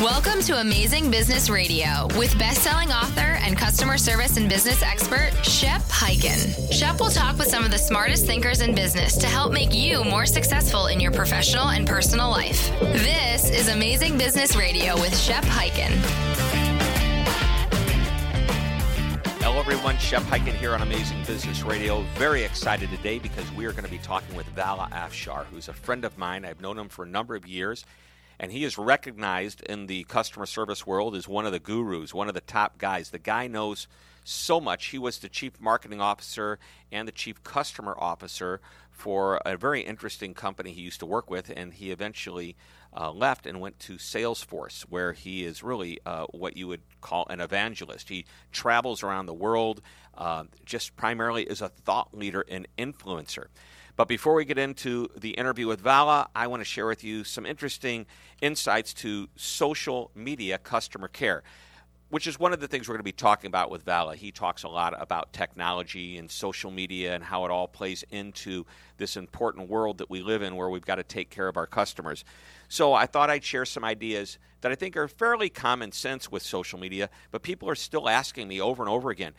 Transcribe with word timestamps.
Welcome 0.00 0.40
to 0.44 0.58
Amazing 0.58 1.10
Business 1.10 1.50
Radio 1.50 2.08
with 2.16 2.38
best-selling 2.38 2.90
author 2.90 3.36
and 3.42 3.54
customer 3.54 3.98
service 3.98 4.38
and 4.38 4.48
business 4.48 4.82
expert 4.82 5.32
Shep 5.44 5.82
Hyken. 5.82 6.72
Shep 6.72 6.98
will 6.98 7.10
talk 7.10 7.36
with 7.36 7.48
some 7.48 7.64
of 7.64 7.70
the 7.70 7.76
smartest 7.76 8.24
thinkers 8.24 8.62
in 8.62 8.74
business 8.74 9.18
to 9.18 9.26
help 9.26 9.52
make 9.52 9.74
you 9.74 10.02
more 10.04 10.24
successful 10.24 10.86
in 10.86 11.00
your 11.00 11.12
professional 11.12 11.68
and 11.68 11.86
personal 11.86 12.30
life. 12.30 12.70
This 12.80 13.50
is 13.50 13.68
Amazing 13.68 14.16
Business 14.16 14.56
Radio 14.56 14.94
with 14.94 15.14
Shep 15.14 15.44
Hyken. 15.44 15.90
Hello, 19.42 19.58
everyone. 19.58 19.98
Shep 19.98 20.22
Hyken 20.22 20.54
here 20.54 20.72
on 20.72 20.80
Amazing 20.80 21.22
Business 21.26 21.62
Radio. 21.62 22.06
Very 22.14 22.42
excited 22.42 22.88
today 22.88 23.18
because 23.18 23.52
we 23.52 23.66
are 23.66 23.72
going 23.72 23.84
to 23.84 23.90
be 23.90 23.98
talking 23.98 24.34
with 24.34 24.46
Vala 24.56 24.88
Afshar, 24.92 25.44
who's 25.52 25.68
a 25.68 25.74
friend 25.74 26.06
of 26.06 26.16
mine. 26.16 26.46
I've 26.46 26.62
known 26.62 26.78
him 26.78 26.88
for 26.88 27.04
a 27.04 27.08
number 27.08 27.34
of 27.34 27.46
years 27.46 27.84
and 28.40 28.50
he 28.50 28.64
is 28.64 28.78
recognized 28.78 29.62
in 29.64 29.86
the 29.86 30.02
customer 30.04 30.46
service 30.46 30.86
world 30.86 31.14
as 31.14 31.28
one 31.28 31.44
of 31.44 31.52
the 31.52 31.60
gurus, 31.60 32.14
one 32.14 32.26
of 32.26 32.34
the 32.34 32.40
top 32.40 32.78
guys. 32.78 33.10
The 33.10 33.18
guy 33.18 33.46
knows 33.46 33.86
so 34.24 34.62
much. 34.62 34.86
He 34.86 34.98
was 34.98 35.18
the 35.18 35.28
chief 35.28 35.60
marketing 35.60 36.00
officer 36.00 36.58
and 36.90 37.06
the 37.06 37.12
chief 37.12 37.44
customer 37.44 37.94
officer 37.98 38.62
for 38.90 39.42
a 39.44 39.58
very 39.58 39.82
interesting 39.82 40.32
company 40.32 40.72
he 40.72 40.80
used 40.80 41.00
to 41.00 41.06
work 41.06 41.30
with, 41.30 41.52
and 41.54 41.74
he 41.74 41.90
eventually 41.90 42.56
uh, 42.96 43.12
left 43.12 43.46
and 43.46 43.60
went 43.60 43.78
to 43.80 43.94
Salesforce, 43.94 44.82
where 44.82 45.12
he 45.12 45.44
is 45.44 45.62
really 45.62 45.98
uh, 46.06 46.24
what 46.30 46.56
you 46.56 46.66
would 46.66 46.82
call 47.02 47.26
an 47.28 47.40
evangelist. 47.40 48.08
He 48.08 48.24
travels 48.52 49.02
around 49.02 49.26
the 49.26 49.34
world 49.34 49.82
uh, 50.16 50.44
just 50.64 50.96
primarily 50.96 51.46
as 51.48 51.60
a 51.60 51.68
thought 51.68 52.16
leader 52.16 52.44
and 52.48 52.66
influencer. 52.78 53.48
But 54.00 54.08
before 54.08 54.32
we 54.32 54.46
get 54.46 54.56
into 54.56 55.08
the 55.14 55.32
interview 55.32 55.66
with 55.66 55.82
Vala, 55.82 56.30
I 56.34 56.46
want 56.46 56.62
to 56.62 56.64
share 56.64 56.86
with 56.86 57.04
you 57.04 57.22
some 57.22 57.44
interesting 57.44 58.06
insights 58.40 58.94
to 58.94 59.28
social 59.36 60.10
media 60.14 60.56
customer 60.56 61.06
care, 61.06 61.42
which 62.08 62.26
is 62.26 62.40
one 62.40 62.54
of 62.54 62.60
the 62.60 62.66
things 62.66 62.88
we're 62.88 62.94
going 62.94 63.00
to 63.00 63.04
be 63.04 63.12
talking 63.12 63.48
about 63.48 63.70
with 63.70 63.82
Vala. 63.82 64.16
He 64.16 64.32
talks 64.32 64.62
a 64.62 64.68
lot 64.68 64.94
about 64.98 65.34
technology 65.34 66.16
and 66.16 66.30
social 66.30 66.70
media 66.70 67.14
and 67.14 67.22
how 67.22 67.44
it 67.44 67.50
all 67.50 67.68
plays 67.68 68.02
into 68.10 68.64
this 68.96 69.18
important 69.18 69.68
world 69.68 69.98
that 69.98 70.08
we 70.08 70.22
live 70.22 70.40
in 70.40 70.56
where 70.56 70.70
we've 70.70 70.86
got 70.86 70.94
to 70.94 71.02
take 71.02 71.28
care 71.28 71.46
of 71.46 71.58
our 71.58 71.66
customers. 71.66 72.24
So 72.70 72.94
I 72.94 73.04
thought 73.04 73.28
I'd 73.28 73.44
share 73.44 73.66
some 73.66 73.84
ideas 73.84 74.38
that 74.62 74.72
I 74.72 74.76
think 74.76 74.96
are 74.96 75.08
fairly 75.08 75.50
common 75.50 75.92
sense 75.92 76.32
with 76.32 76.42
social 76.42 76.78
media, 76.78 77.10
but 77.32 77.42
people 77.42 77.68
are 77.68 77.74
still 77.74 78.08
asking 78.08 78.48
me 78.48 78.62
over 78.62 78.82
and 78.82 78.88
over 78.88 79.10
again 79.10 79.34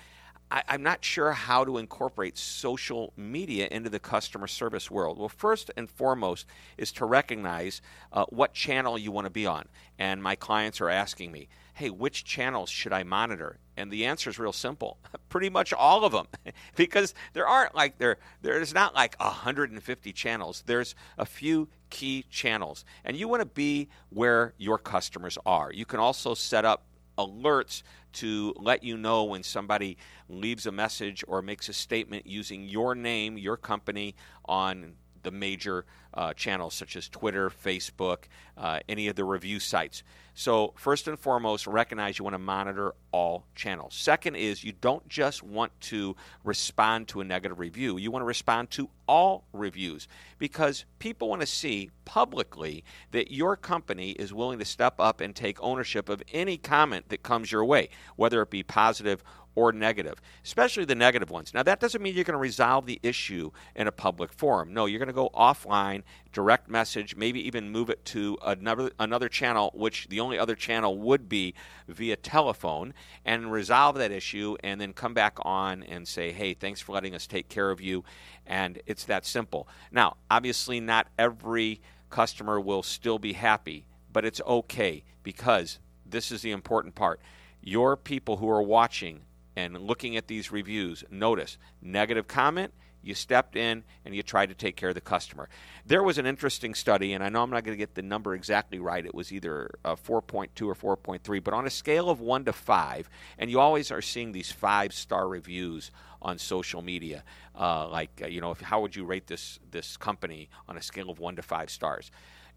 I, 0.52 0.64
am 0.68 0.84
not 0.84 1.04
sure 1.04 1.32
how 1.32 1.64
to 1.64 1.78
incorporate 1.78 2.38
social 2.38 3.14
media 3.16 3.70
into 3.72 3.90
the 3.90 4.00
customer 4.00 4.48
service 4.48 4.92
world. 4.92 5.18
Well, 5.18 5.30
first 5.30 5.72
and 5.78 5.90
foremost 5.90 6.46
is 6.78 6.92
to 6.94 7.06
recognize 7.06 7.82
uh, 8.12 8.26
what 8.30 8.54
channel 8.54 8.98
you 8.98 9.12
want 9.12 9.26
to 9.26 9.32
be 9.32 9.46
on. 9.46 9.70
And 9.98 10.22
my 10.22 10.36
clients 10.36 10.82
are 10.82 10.90
asking 10.90 11.32
me, 11.32 11.48
hey, 11.76 11.90
which 11.90 12.26
channels 12.26 12.70
should 12.70 12.92
I 12.92 13.04
monitor? 13.04 13.60
And 13.78 13.90
the 13.90 14.06
answer 14.06 14.30
is 14.30 14.38
real 14.38 14.52
simple. 14.52 14.98
Pretty 15.30 15.50
much 15.50 15.72
all 15.72 16.04
of 16.04 16.12
them. 16.12 16.28
because 16.76 17.14
there 17.32 17.48
aren't 17.48 17.74
like 17.74 17.98
there 17.98 18.18
there's 18.42 18.74
not 18.74 18.94
like 18.94 19.16
150 19.20 20.12
channels. 20.12 20.64
There's 20.66 20.96
a 21.18 21.26
few 21.26 21.70
key 21.90 22.26
channels. 22.30 22.84
And 23.06 23.16
you 23.16 23.30
want 23.30 23.42
to 23.42 23.46
be 23.46 23.88
where 24.10 24.54
your 24.58 24.78
customers 24.78 25.38
are. 25.46 25.72
You 25.72 25.86
can 25.86 26.00
also 26.00 26.34
set 26.34 26.66
up 26.66 26.84
alerts 27.28 27.84
to 28.14 28.54
let 28.58 28.84
you 28.84 28.98
know 28.98 29.24
when 29.24 29.44
somebody 29.44 29.98
leaves 30.28 30.66
a 30.66 30.72
message 30.72 31.24
or 31.28 31.42
makes 31.42 31.70
a 31.70 31.74
statement 31.74 32.28
using 32.28 32.64
your 32.64 32.96
name, 32.96 33.38
your 33.38 33.58
company 33.58 34.16
on 34.46 34.94
the 35.24 35.32
major 35.32 35.86
uh, 36.14 36.34
channels 36.34 36.74
such 36.74 36.96
as 36.96 37.08
Twitter, 37.08 37.50
Facebook, 37.50 38.26
uh, 38.58 38.80
any 38.90 39.08
of 39.08 39.16
the 39.16 39.24
review 39.24 39.60
sites. 39.60 40.04
So, 40.34 40.74
first 40.78 41.08
and 41.08 41.20
foremost, 41.20 41.68
recognize 41.68 42.18
you 42.18 42.24
want 42.24 42.36
to 42.36 42.40
monitor 42.40 42.96
all 43.12 43.46
channels. 43.54 43.94
Second 43.96 44.36
is 44.36 44.64
you 44.64 44.72
don't 44.72 45.08
just 45.10 45.44
want 45.44 45.72
to 45.82 46.16
respond 46.44 47.10
to 47.10 47.22
a 47.22 47.24
negative 47.24 47.60
review, 47.60 47.98
you 47.98 48.12
want 48.12 48.22
to 48.22 48.28
respond 48.28 48.72
to 48.72 48.90
all 49.08 49.44
reviews 49.52 50.08
because 50.40 50.86
people 51.00 51.28
want 51.28 51.42
to 51.42 51.48
see 51.48 51.92
publicly 52.06 52.84
that 53.12 53.32
your 53.32 53.58
company 53.58 54.12
is 54.12 54.34
willing 54.34 54.58
to 54.60 54.66
step 54.66 54.96
up 55.00 55.20
and 55.20 55.36
take 55.36 55.62
ownership 55.62 56.08
of 56.08 56.24
any 56.32 56.58
comment 56.58 57.10
that 57.10 57.24
comes 57.24 57.52
your 57.52 57.66
way, 57.66 57.90
whether 58.16 58.42
it 58.42 58.50
be 58.50 58.64
positive 58.64 59.22
or 59.56 59.72
negative, 59.72 60.22
especially 60.44 60.86
the 60.86 60.96
negative 60.96 61.30
ones. 61.30 61.54
Now, 61.54 61.64
that 61.64 61.80
doesn't 61.80 62.02
mean 62.02 62.16
you're 62.16 62.24
going 62.24 62.34
to 62.34 62.40
resolve 62.40 62.86
the 62.86 63.00
issue 63.04 63.52
in 63.76 63.88
a 63.88 63.92
public 63.92 64.32
forum. 64.32 64.74
No, 64.74 64.86
you're 64.86 65.00
going 65.00 65.08
to 65.08 65.14
go 65.14 65.30
offline, 65.34 66.04
direct 66.32 66.70
message, 66.70 67.16
maybe 67.16 67.46
even 67.46 67.70
move 67.70 67.90
it 67.90 68.04
to 68.06 68.38
another 68.46 68.92
another 69.00 69.28
channel, 69.28 69.72
which 69.74 70.08
the 70.08 70.20
only 70.20 70.40
other 70.40 70.56
channel 70.56 70.98
would 70.98 71.28
be 71.28 71.54
via 71.88 72.16
telephone, 72.16 72.94
and 73.26 73.52
resolve 73.52 73.96
that 73.98 74.12
issue, 74.12 74.56
and 74.64 74.80
then 74.80 74.94
come 74.94 75.14
back 75.14 75.38
on 75.42 75.84
and 75.84 76.08
say, 76.08 76.32
"Hey, 76.32 76.54
thanks 76.54 76.80
for 76.80 76.94
letting 76.94 77.14
us 77.14 77.28
take 77.28 77.50
care 77.50 77.72
of 77.72 77.82
you," 77.82 78.04
and 78.46 78.82
it's 78.86 79.04
that 79.06 79.26
simple. 79.26 79.68
Now, 79.92 80.18
obviously, 80.30 80.80
not 80.80 81.08
every 81.20 81.82
customer 82.10 82.60
will 82.60 82.84
still 82.84 83.20
be 83.20 83.34
happy, 83.34 83.86
but 84.12 84.24
it's 84.26 84.42
okay 84.42 85.04
because 85.24 85.80
this 86.06 86.32
is 86.32 86.42
the 86.42 86.52
important 86.52 86.96
part. 86.96 87.20
Your 87.62 87.96
people 87.96 88.38
who 88.38 88.50
are 88.50 88.62
watching 88.62 89.22
and 89.56 89.78
looking 89.80 90.18
at 90.18 90.28
these 90.28 90.52
reviews, 90.52 91.04
notice 91.10 91.58
negative 91.82 92.28
comment, 92.28 92.74
you 93.04 93.16
stepped 93.16 93.56
in 93.56 93.84
and 94.06 94.16
you 94.16 94.24
tried 94.24 94.50
to 94.50 94.56
take 94.56 94.76
care 94.76 94.90
of 94.90 94.96
the 94.96 95.02
customer. 95.02 95.50
There 95.86 96.04
was 96.04 96.18
an 96.18 96.26
interesting 96.26 96.74
study, 96.74 97.14
and 97.14 97.24
I 97.24 97.30
know 97.30 97.42
I'm 97.42 97.50
not 97.50 97.64
going 97.64 97.76
to 97.76 97.82
get 97.82 97.96
the 97.96 98.02
number 98.02 98.36
exactly 98.36 98.80
right. 98.80 99.06
It 99.06 99.16
was 99.16 99.32
either 99.32 99.72
4.2 99.84 100.84
or 100.84 100.98
4.3, 100.98 101.44
but 101.44 101.54
on 101.54 101.66
a 101.66 101.70
scale 101.70 102.10
of 102.10 102.20
1 102.20 102.46
to 102.46 102.54
5, 102.54 103.10
and 103.40 103.50
you 103.50 103.60
always 103.60 103.92
are 103.92 104.02
seeing 104.02 104.32
these 104.32 104.52
five 104.52 104.94
star 104.94 105.28
reviews 105.28 105.92
on 106.22 106.38
social 106.38 106.82
media. 106.82 107.24
Uh, 107.60 107.88
like, 107.90 108.22
uh, 108.24 108.28
you 108.28 108.42
know, 108.42 108.52
if, 108.52 108.62
how 108.62 108.82
would 108.82 108.96
you 108.96 109.04
rate 109.06 109.28
this, 109.28 109.60
this 109.72 109.98
company 109.98 110.50
on 110.70 110.78
a 110.78 110.82
scale 110.82 111.10
of 111.10 111.20
1 111.20 111.38
to 111.38 111.42
5 111.42 111.70
stars? 111.70 112.12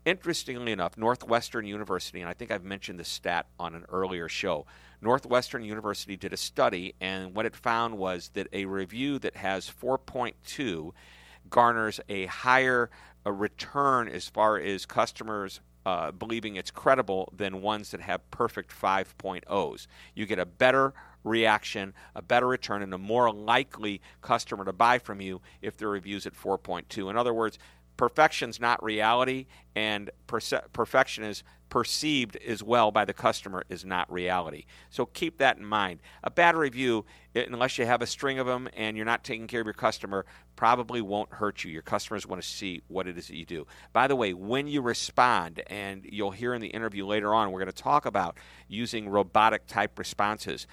Interestingly 0.04 0.72
enough, 0.72 0.98
Northwestern 0.98 1.66
University, 1.66 2.20
and 2.20 2.28
I 2.28 2.34
think 2.34 2.50
I've 2.50 2.64
mentioned 2.64 3.00
this 3.00 3.08
stat 3.08 3.46
on 3.58 3.74
an 3.74 3.86
earlier 3.88 4.28
show, 4.28 4.66
Northwestern 5.04 5.62
University 5.62 6.16
did 6.16 6.32
a 6.32 6.36
study, 6.36 6.94
and 6.98 7.34
what 7.34 7.44
it 7.44 7.54
found 7.54 7.98
was 7.98 8.30
that 8.32 8.48
a 8.54 8.64
review 8.64 9.18
that 9.20 9.36
has 9.36 9.70
4.2 9.70 10.92
garners 11.50 12.00
a 12.08 12.24
higher 12.26 12.90
a 13.26 13.32
return 13.32 14.08
as 14.08 14.28
far 14.28 14.58
as 14.58 14.86
customers 14.86 15.60
uh, 15.86 16.10
believing 16.10 16.56
it's 16.56 16.70
credible 16.70 17.30
than 17.36 17.60
ones 17.60 17.90
that 17.90 18.00
have 18.00 18.30
perfect 18.30 18.70
5.0s. 18.70 19.86
You 20.14 20.26
get 20.26 20.38
a 20.38 20.46
better 20.46 20.94
reaction, 21.22 21.92
a 22.14 22.22
better 22.22 22.46
return, 22.46 22.82
and 22.82 22.92
a 22.94 22.98
more 22.98 23.32
likely 23.32 24.00
customer 24.22 24.64
to 24.64 24.72
buy 24.72 24.98
from 24.98 25.20
you 25.20 25.42
if 25.60 25.76
the 25.76 25.86
review's 25.86 26.26
at 26.26 26.34
4.2. 26.34 27.10
In 27.10 27.16
other 27.16 27.34
words, 27.34 27.58
perfection's 27.96 28.60
not 28.60 28.82
reality, 28.82 29.46
and 29.74 30.10
perce- 30.26 30.52
perfection 30.72 31.24
is 31.24 31.42
perceived 31.68 32.36
as 32.36 32.62
well 32.62 32.92
by 32.92 33.04
the 33.04 33.12
customer 33.12 33.64
is 33.68 33.84
not 33.84 34.10
reality. 34.12 34.64
So 34.90 35.06
keep 35.06 35.38
that 35.38 35.56
in 35.56 35.64
mind. 35.64 36.00
A 36.22 36.30
bad 36.30 36.54
review, 36.54 37.04
unless 37.34 37.78
you 37.78 37.86
have 37.86 38.00
a 38.00 38.06
string 38.06 38.38
of 38.38 38.46
them 38.46 38.68
and 38.74 38.96
you're 38.96 39.06
not 39.06 39.24
taking 39.24 39.48
care 39.48 39.60
of 39.60 39.66
your 39.66 39.74
customer, 39.74 40.24
probably 40.54 41.00
won't 41.00 41.32
hurt 41.32 41.64
you. 41.64 41.72
Your 41.72 41.82
customers 41.82 42.26
want 42.26 42.40
to 42.40 42.48
see 42.48 42.82
what 42.86 43.08
it 43.08 43.18
is 43.18 43.26
that 43.26 43.36
you 43.36 43.44
do. 43.44 43.66
By 43.92 44.06
the 44.06 44.14
way, 44.14 44.34
when 44.34 44.68
you 44.68 44.82
respond, 44.82 45.62
and 45.66 46.04
you'll 46.04 46.30
hear 46.30 46.54
in 46.54 46.60
the 46.60 46.68
interview 46.68 47.06
later 47.06 47.34
on, 47.34 47.50
we're 47.50 47.60
going 47.60 47.72
to 47.72 47.82
talk 47.82 48.06
about 48.06 48.38
using 48.68 49.08
robotic 49.08 49.66
type 49.66 49.98
responses 49.98 50.68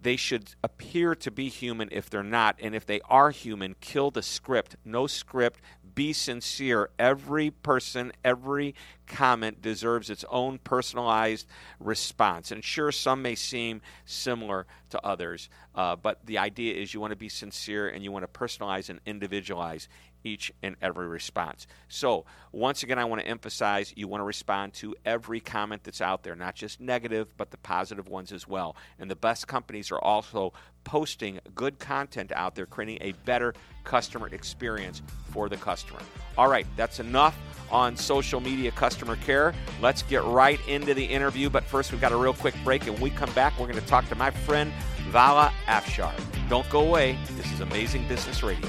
they 0.00 0.16
should 0.16 0.54
appear 0.62 1.14
to 1.16 1.30
be 1.30 1.48
human 1.48 1.88
if 1.90 2.08
they're 2.08 2.22
not. 2.22 2.56
And 2.60 2.74
if 2.74 2.86
they 2.86 3.00
are 3.08 3.30
human, 3.30 3.74
kill 3.80 4.10
the 4.10 4.22
script. 4.22 4.76
No 4.84 5.06
script, 5.06 5.60
be 5.94 6.12
sincere. 6.12 6.90
Every 6.98 7.50
person, 7.50 8.12
every 8.24 8.74
comment 9.06 9.60
deserves 9.60 10.10
its 10.10 10.24
own 10.30 10.58
personalized 10.58 11.48
response. 11.80 12.52
And 12.52 12.62
sure, 12.62 12.92
some 12.92 13.22
may 13.22 13.34
seem 13.34 13.80
similar 14.04 14.66
to 14.90 15.04
others, 15.04 15.48
uh, 15.74 15.96
but 15.96 16.24
the 16.24 16.38
idea 16.38 16.74
is 16.74 16.94
you 16.94 17.00
want 17.00 17.10
to 17.10 17.16
be 17.16 17.28
sincere 17.28 17.88
and 17.88 18.04
you 18.04 18.12
want 18.12 18.22
to 18.22 18.38
personalize 18.38 18.90
and 18.90 19.00
individualize 19.06 19.88
each 20.28 20.52
and 20.62 20.76
every 20.80 21.08
response. 21.08 21.66
So, 21.88 22.24
once 22.52 22.82
again, 22.82 22.98
I 22.98 23.04
want 23.04 23.20
to 23.22 23.26
emphasize 23.26 23.92
you 23.96 24.08
want 24.08 24.20
to 24.20 24.24
respond 24.24 24.74
to 24.74 24.94
every 25.04 25.40
comment 25.40 25.82
that's 25.84 26.00
out 26.00 26.22
there, 26.22 26.36
not 26.36 26.54
just 26.54 26.80
negative, 26.80 27.36
but 27.36 27.50
the 27.50 27.56
positive 27.58 28.08
ones 28.08 28.32
as 28.32 28.46
well. 28.46 28.76
And 28.98 29.10
the 29.10 29.16
best 29.16 29.48
companies 29.48 29.90
are 29.90 29.98
also 29.98 30.52
posting 30.84 31.38
good 31.54 31.78
content 31.78 32.32
out 32.34 32.54
there, 32.54 32.66
creating 32.66 32.98
a 33.00 33.12
better 33.24 33.54
customer 33.84 34.28
experience 34.28 35.02
for 35.30 35.48
the 35.48 35.56
customer. 35.56 36.00
All 36.36 36.48
right, 36.48 36.66
that's 36.76 37.00
enough 37.00 37.36
on 37.70 37.96
social 37.96 38.40
media 38.40 38.70
customer 38.70 39.16
care. 39.16 39.54
Let's 39.80 40.02
get 40.02 40.24
right 40.24 40.60
into 40.68 40.94
the 40.94 41.04
interview. 41.04 41.50
But 41.50 41.64
first, 41.64 41.92
we've 41.92 42.00
got 42.00 42.12
a 42.12 42.16
real 42.16 42.32
quick 42.32 42.54
break. 42.64 42.86
And 42.86 42.98
we 42.98 43.10
come 43.10 43.32
back, 43.32 43.58
we're 43.58 43.66
going 43.66 43.80
to 43.80 43.86
talk 43.86 44.08
to 44.08 44.14
my 44.14 44.30
friend 44.30 44.72
Vala 45.10 45.52
Afshar. 45.66 46.12
Don't 46.48 46.68
go 46.70 46.80
away. 46.80 47.18
This 47.32 47.50
is 47.52 47.60
Amazing 47.60 48.06
Business 48.08 48.42
Radio. 48.42 48.68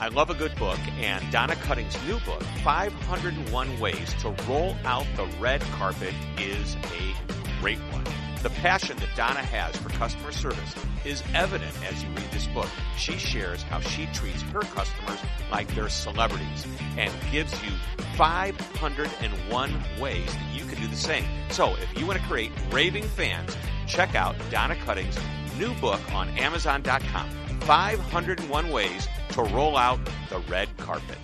I 0.00 0.08
love 0.08 0.30
a 0.30 0.34
good 0.34 0.54
book, 0.56 0.78
and 1.00 1.28
Donna 1.32 1.56
Cutting's 1.56 1.96
new 2.06 2.20
book, 2.20 2.42
501 2.62 3.80
Ways 3.80 4.14
to 4.20 4.30
Roll 4.48 4.76
Out 4.84 5.06
the 5.16 5.26
Red 5.40 5.60
Carpet, 5.72 6.14
is 6.38 6.76
a 6.76 7.60
great 7.60 7.80
one. 7.90 8.04
The 8.44 8.50
passion 8.50 8.96
that 8.98 9.08
Donna 9.16 9.40
has 9.42 9.76
for 9.76 9.88
customer 9.88 10.30
service 10.30 10.74
is 11.04 11.24
evident 11.34 11.74
as 11.84 12.00
you 12.04 12.10
read 12.10 12.30
this 12.30 12.46
book. 12.46 12.68
She 12.96 13.18
shares 13.18 13.64
how 13.64 13.80
she 13.80 14.06
treats 14.14 14.42
her 14.42 14.60
customers 14.60 15.18
like 15.50 15.66
they're 15.74 15.88
celebrities 15.88 16.64
and 16.96 17.12
gives 17.32 17.52
you 17.64 17.72
501 18.16 19.84
ways 20.00 20.32
that 20.32 20.54
you 20.54 20.64
can 20.64 20.80
do 20.80 20.86
the 20.86 20.96
same. 20.96 21.24
So 21.50 21.74
if 21.74 21.98
you 21.98 22.06
want 22.06 22.20
to 22.20 22.24
create 22.26 22.52
raving 22.70 23.02
fans, 23.02 23.56
check 23.88 24.14
out 24.14 24.36
Donna 24.48 24.76
Cutting's 24.76 25.18
new 25.58 25.74
book 25.80 26.00
on 26.14 26.28
Amazon.com 26.38 27.30
501 27.62 28.70
Ways 28.70 29.08
to 29.30 29.42
Roll 29.42 29.76
Out 29.76 29.98
the 30.30 30.38
Red 30.50 30.68
Carpet. 30.76 31.18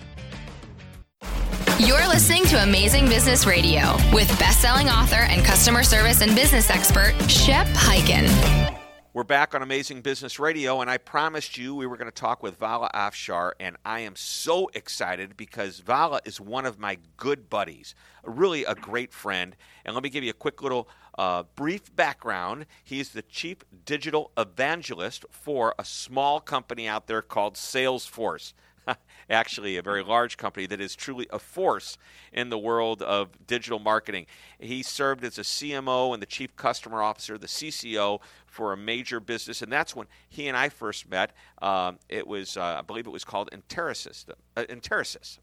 You're 1.79 2.07
listening 2.07 2.45
to 2.45 2.63
Amazing 2.63 3.07
Business 3.07 3.45
Radio 3.45 3.95
with 4.13 4.27
best-selling 4.39 4.89
author 4.89 5.15
and 5.15 5.43
customer 5.43 5.83
service 5.83 6.21
and 6.21 6.33
business 6.33 6.69
expert 6.69 7.13
Shep 7.29 7.67
Hyken. 7.67 8.75
We're 9.15 9.23
back 9.23 9.55
on 9.55 9.61
Amazing 9.61 10.01
Business 10.01 10.39
Radio, 10.39 10.81
and 10.81 10.89
I 10.89 10.97
promised 10.97 11.57
you 11.57 11.73
we 11.73 11.87
were 11.87 11.95
going 11.95 12.11
to 12.11 12.13
talk 12.13 12.43
with 12.43 12.57
Vala 12.57 12.89
Afshar, 12.93 13.51
and 13.61 13.77
I 13.85 14.01
am 14.01 14.13
so 14.17 14.69
excited 14.73 15.37
because 15.37 15.79
Vala 15.79 16.19
is 16.25 16.41
one 16.41 16.65
of 16.65 16.79
my 16.79 16.97
good 17.15 17.49
buddies, 17.49 17.95
really 18.25 18.65
a 18.65 18.75
great 18.75 19.13
friend. 19.13 19.55
And 19.85 19.95
let 19.95 20.03
me 20.03 20.09
give 20.09 20.25
you 20.25 20.31
a 20.31 20.33
quick 20.33 20.61
little 20.61 20.89
uh, 21.17 21.43
brief 21.55 21.95
background. 21.95 22.65
He's 22.83 23.09
the 23.09 23.21
chief 23.21 23.57
digital 23.85 24.31
evangelist 24.37 25.25
for 25.29 25.73
a 25.79 25.85
small 25.85 26.39
company 26.39 26.87
out 26.87 27.07
there 27.07 27.21
called 27.21 27.55
Salesforce. 27.55 28.53
actually 29.29 29.77
a 29.77 29.81
very 29.81 30.03
large 30.03 30.37
company 30.37 30.65
that 30.67 30.79
is 30.79 30.95
truly 30.95 31.27
a 31.31 31.39
force 31.39 31.97
in 32.31 32.49
the 32.49 32.57
world 32.57 33.01
of 33.01 33.29
digital 33.47 33.79
marketing. 33.79 34.25
He 34.59 34.83
served 34.83 35.23
as 35.23 35.37
a 35.37 35.41
CMO 35.41 36.13
and 36.13 36.21
the 36.21 36.27
chief 36.27 36.55
customer 36.55 37.01
officer, 37.01 37.37
the 37.37 37.47
CCO 37.47 38.19
for 38.45 38.73
a 38.73 38.77
major 38.77 39.19
business, 39.19 39.61
and 39.61 39.71
that's 39.71 39.95
when 39.95 40.07
he 40.29 40.47
and 40.47 40.55
I 40.55 40.69
first 40.69 41.09
met. 41.09 41.33
Um, 41.61 41.99
it 42.09 42.27
was, 42.27 42.57
uh, 42.57 42.77
I 42.79 42.81
believe, 42.81 43.07
it 43.07 43.11
was 43.11 43.25
called 43.25 43.49
Enterasys, 43.51 44.25
uh, 44.55 44.63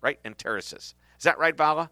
right? 0.01 0.23
Enterasys. 0.25 0.95
Is 1.19 1.25
that 1.25 1.39
right, 1.39 1.57
Vala? 1.57 1.91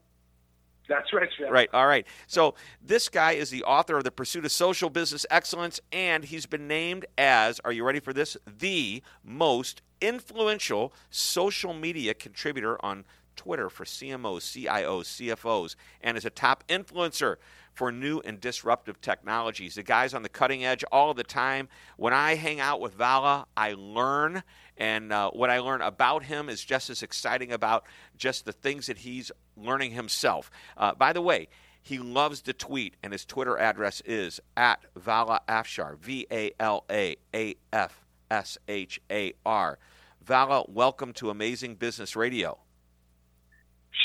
That's 0.91 1.13
right, 1.13 1.29
Shep. 1.39 1.51
Right. 1.51 1.71
All 1.73 1.87
right. 1.87 2.05
So 2.27 2.57
this 2.83 3.09
guy 3.09 3.33
is 3.33 3.49
the 3.49 3.63
author 3.63 3.97
of 3.97 4.03
The 4.03 4.11
Pursuit 4.11 4.45
of 4.45 4.51
Social 4.51 4.91
Business 4.91 5.25
Excellence, 5.31 5.79
and 5.93 6.25
he's 6.25 6.47
been 6.47 6.67
named 6.67 7.07
as, 7.17 7.61
are 7.61 7.71
you 7.71 7.85
ready 7.85 8.01
for 8.01 8.13
this? 8.13 8.37
The 8.59 9.01
most 9.23 9.83
influential 10.01 10.93
social 11.09 11.73
media 11.73 12.13
contributor 12.13 12.85
on 12.85 13.05
Twitter 13.37 13.71
for 13.71 13.85
CMOs, 13.85 14.43
CIOs, 14.43 15.37
CFOs, 15.39 15.77
and 16.01 16.19
is 16.19 16.25
a 16.25 16.31
top 16.31 16.65
influencer 16.69 17.37
for 17.73 17.93
new 17.93 18.21
and 18.25 18.41
disruptive 18.41 19.01
technologies. 19.01 19.77
The 19.77 19.83
guy's 19.83 20.13
on 20.13 20.23
the 20.23 20.29
cutting 20.29 20.65
edge 20.65 20.85
all 20.93 21.15
the 21.15 21.23
time. 21.23 21.69
When 21.97 22.13
I 22.13 22.35
hang 22.35 22.61
out 22.61 22.81
with 22.81 22.95
Vala, 22.95 23.47
I 23.57 23.75
learn, 23.79 24.43
and 24.77 25.13
uh, 25.13 25.31
what 25.31 25.51
I 25.51 25.61
learn 25.61 25.81
about 25.81 26.25
him 26.25 26.49
is 26.49 26.63
just 26.63 26.91
as 26.91 27.03
exciting 27.03 27.53
about 27.53 27.85
just 28.17 28.45
the 28.45 28.53
things 28.53 28.89
that 28.89 28.99
he's 28.99 29.31
learning 29.65 29.93
himself. 29.93 30.51
Uh, 30.77 30.95
by 30.95 31.13
the 31.13 31.21
way, 31.21 31.49
he 31.83 31.99
loves 31.99 32.43
to 32.43 32.53
tweet, 32.53 32.95
and 33.03 33.13
his 33.13 33.25
Twitter 33.25 33.59
address 33.59 34.03
is 34.05 34.41
at 34.57 34.85
Vala 34.97 35.41
Afshar, 35.49 35.99
V 35.99 36.27
A 36.31 36.53
L 36.61 36.85
A 36.91 37.17
A 37.35 37.55
F 37.73 38.05
S 38.31 38.59
H 38.69 39.01
A 39.11 39.33
R. 39.45 39.79
Vala, 40.23 40.65
welcome 40.69 41.13
to 41.15 41.31
Amazing 41.31 41.77
Business 41.77 42.15
Radio. 42.15 42.59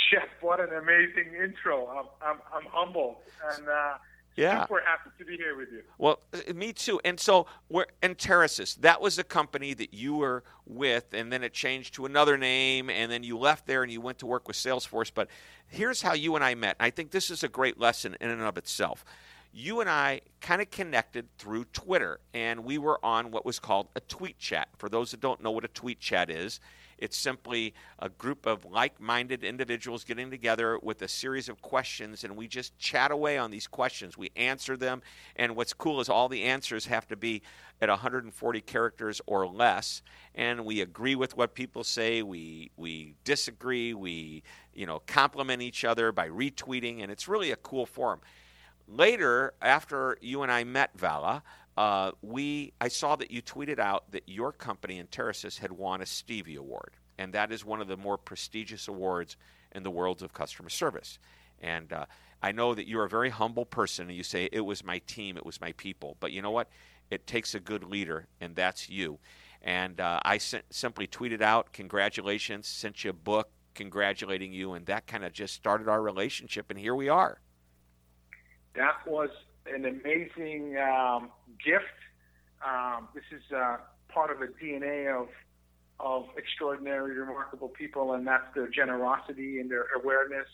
Shep, 0.10 0.30
what 0.42 0.60
an 0.60 0.74
amazing 0.74 1.34
intro. 1.44 1.88
I'm, 1.88 2.06
I'm, 2.22 2.40
I'm 2.54 2.66
humbled 2.72 3.18
and 3.58 3.68
uh, 3.68 3.98
yeah. 4.36 4.64
super 4.64 4.82
happy 4.86 5.10
to 5.18 5.26
be 5.26 5.38
here 5.38 5.56
with 5.56 5.72
you. 5.72 5.82
Well, 5.98 6.20
uh, 6.34 6.54
me 6.54 6.74
too. 6.74 7.00
And 7.06 7.20
so 7.20 7.46
we're 7.70 7.86
Enterasys. 8.02 8.76
That 8.82 9.02
was 9.02 9.18
a 9.20 9.24
company 9.24 9.74
that 9.74 9.94
you 9.94 10.16
were 10.16 10.44
with, 10.66 11.14
and 11.14 11.32
then 11.32 11.44
it 11.44 11.54
changed 11.54 11.94
to 11.96 12.06
another 12.06 12.38
name, 12.38 12.90
and 12.90 13.12
then 13.12 13.24
you 13.24 13.38
left 13.38 13.66
there 13.68 13.84
and 13.84 13.92
you 13.92 14.02
went 14.02 14.20
to 14.20 14.26
work 14.26 14.48
with 14.48 14.58
Salesforce. 14.58 15.12
But 15.14 15.30
here's 15.68 16.02
how 16.02 16.14
you 16.14 16.36
and 16.36 16.44
I 16.44 16.56
met. 16.56 16.76
I 16.80 16.90
think 16.90 17.12
this 17.12 17.30
is 17.30 17.44
a 17.44 17.48
great 17.48 17.80
lesson 17.80 18.16
in 18.20 18.30
and 18.30 18.42
of 18.42 18.58
itself. 18.58 19.06
You 19.54 19.80
and 19.80 19.90
I 19.90 20.20
kind 20.42 20.62
of 20.62 20.70
connected 20.70 21.30
through 21.38 21.66
Twitter, 21.66 22.20
and 22.34 22.66
we 22.66 22.78
were 22.78 23.04
on 23.06 23.32
what 23.32 23.46
was 23.46 23.58
called 23.58 23.88
a 23.96 24.02
tweet 24.02 24.38
chat. 24.38 24.68
For 24.78 24.90
those 24.90 25.12
that 25.12 25.22
don't 25.22 25.42
know 25.42 25.52
what 25.52 25.64
a 25.64 25.70
tweet 25.70 26.02
chat 26.02 26.30
is, 26.30 26.60
it's 26.98 27.18
simply 27.18 27.74
a 28.00 28.10
group 28.10 28.46
of 28.46 28.66
like 28.66 29.00
minded 29.00 29.44
individuals 29.44 30.04
getting 30.04 30.30
together 30.30 30.80
with 30.82 31.02
a 31.02 31.08
series 31.08 31.50
of 31.50 31.62
questions, 31.62 32.24
and 32.24 32.36
we 32.36 32.48
just 32.48 32.78
chat 32.78 33.12
away 33.12 33.38
on 33.38 33.52
these 33.52 33.68
questions. 33.68 34.18
We 34.18 34.32
answer 34.36 34.78
them, 34.78 35.02
and 35.36 35.56
what's 35.56 35.74
cool 35.74 36.00
is 36.00 36.10
all 36.10 36.30
the 36.30 36.44
answers 36.44 36.86
have 36.86 37.08
to 37.08 37.16
be 37.16 37.42
at 37.82 37.90
140 37.90 38.62
characters 38.62 39.22
or 39.26 39.48
less, 39.48 40.02
and 40.34 40.66
we 40.66 40.82
agree 40.82 41.16
with 41.16 41.36
what 41.36 41.54
people 41.54 41.84
say. 41.84 42.22
We, 42.22 42.72
we 42.78 43.16
disagree. 43.24 43.94
We 43.94 44.44
you 44.76 44.86
know, 44.86 45.02
compliment 45.08 45.62
each 45.62 45.84
other 45.86 46.12
by 46.12 46.30
retweeting, 46.30 47.02
and 47.02 47.12
it's 47.12 47.28
really 47.28 47.52
a 47.52 47.56
cool 47.56 47.86
forum. 47.86 48.20
Later, 48.88 49.54
after 49.62 50.18
you 50.22 50.44
and 50.44 50.52
I 50.52 50.64
met 50.64 50.92
Vala, 50.96 51.42
uh, 51.78 52.12
we 52.22 52.74
I 52.80 52.88
saw 52.88 53.16
that 53.18 53.32
you 53.32 53.42
tweeted 53.42 53.80
out 53.80 54.12
that 54.12 54.24
your 54.28 54.52
company 54.52 55.02
Enterasys 55.02 55.60
had 55.60 55.72
won 55.72 56.02
a 56.02 56.06
Stevie 56.06 56.56
Award, 56.56 56.92
and 57.18 57.34
that 57.34 57.52
is 57.52 57.66
one 57.66 57.82
of 57.82 57.88
the 57.88 57.98
more 57.98 58.18
prestigious 58.18 58.88
awards 58.88 59.36
in 59.74 59.84
the 59.84 59.92
world 59.92 60.24
of 60.24 60.34
customer 60.34 60.70
service. 60.70 61.20
And 61.60 61.92
uh, 61.92 62.06
I 62.42 62.52
know 62.52 62.74
that 62.76 62.88
you're 62.88 63.06
a 63.06 63.10
very 63.10 63.30
humble 63.30 63.66
person, 63.66 64.08
and 64.08 64.16
you 64.16 64.24
say 64.24 64.50
it 64.52 64.62
was 64.62 64.84
my 64.84 65.00
team, 65.00 65.36
it 65.38 65.46
was 65.46 65.60
my 65.60 65.74
people. 65.74 66.16
But 66.20 66.32
you 66.32 66.42
know 66.42 66.52
what? 66.52 66.70
It 67.10 67.28
takes 67.28 67.56
a 67.56 67.60
good 67.60 67.84
leader, 67.84 68.28
and 68.40 68.56
that's 68.56 68.90
you. 68.90 69.20
And 69.62 70.00
uh, 70.00 70.20
I 70.24 70.38
simply 70.38 71.08
tweeted 71.08 71.42
out, 71.42 71.74
"Congratulations!" 71.74 72.68
Sent 72.68 73.04
you 73.04 73.10
a 73.10 73.14
book 73.14 73.50
congratulating 73.74 74.54
you, 74.54 74.74
and 74.74 74.86
that 74.86 75.08
kind 75.08 75.26
of 75.26 75.34
just 75.34 75.54
started 75.54 75.90
our 75.90 76.02
relationship, 76.02 76.70
and 76.70 76.80
here 76.80 76.96
we 76.96 77.10
are. 77.10 77.42
That 78.76 79.06
was 79.06 79.30
an 79.74 79.86
amazing 79.86 80.78
um, 80.78 81.30
gift. 81.64 81.86
Um, 82.66 83.10
this 83.14 83.24
is 83.32 83.44
uh, 83.52 83.78
part 84.10 84.32
of 84.32 84.40
the 84.40 84.48
DNA 84.62 85.10
of 85.10 85.28
of 85.98 86.26
extraordinary, 86.38 87.18
remarkable 87.18 87.70
people, 87.70 88.14
and 88.14 88.28
that's 88.28 88.54
their 88.54 88.68
generosity 88.68 89.60
and 89.60 89.72
their 89.72 89.86
awareness, 89.96 90.48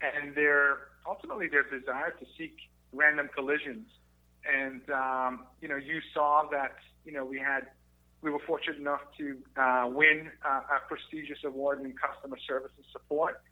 and 0.00 0.34
their 0.34 0.78
ultimately 1.06 1.46
their 1.48 1.64
desire 1.64 2.10
to 2.18 2.26
seek 2.38 2.56
random 2.92 3.28
collisions. 3.34 3.86
And 4.46 4.80
um, 4.90 5.46
you 5.60 5.68
know, 5.68 5.76
you 5.76 6.00
saw 6.14 6.48
that 6.50 6.76
you 7.04 7.12
know 7.12 7.24
we 7.24 7.38
had 7.38 7.68
we 8.22 8.30
were 8.30 8.40
fortunate 8.46 8.78
enough 8.78 9.00
to 9.18 9.36
uh, 9.56 9.88
win 9.88 10.30
uh, 10.44 10.60
a 10.76 10.88
prestigious 10.88 11.38
award 11.44 11.80
in 11.82 11.92
customer 11.92 12.38
service 12.46 12.70
and 12.76 12.86
support. 12.92 13.42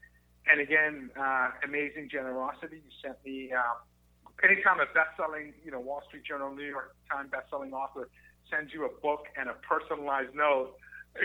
And 0.51 0.61
again, 0.61 1.11
uh, 1.21 1.51
amazing 1.65 2.09
generosity. 2.11 2.77
You 2.77 2.91
sent 3.03 3.17
me 3.25 3.53
uh, 3.53 3.61
anytime 4.43 4.81
a 4.81 4.87
best-selling, 4.95 5.53
you 5.65 5.71
know, 5.71 5.81
Wall 5.81 6.03
Street 6.09 6.25
Journal, 6.25 6.55
New 6.55 6.65
York 6.65 6.95
Times 7.11 7.31
best-selling 7.31 7.73
author 7.73 8.09
sends 8.51 8.73
you 8.73 8.85
a 8.85 9.01
book 9.01 9.27
and 9.39 9.49
a 9.49 9.55
personalized 9.55 10.35
note, 10.35 10.75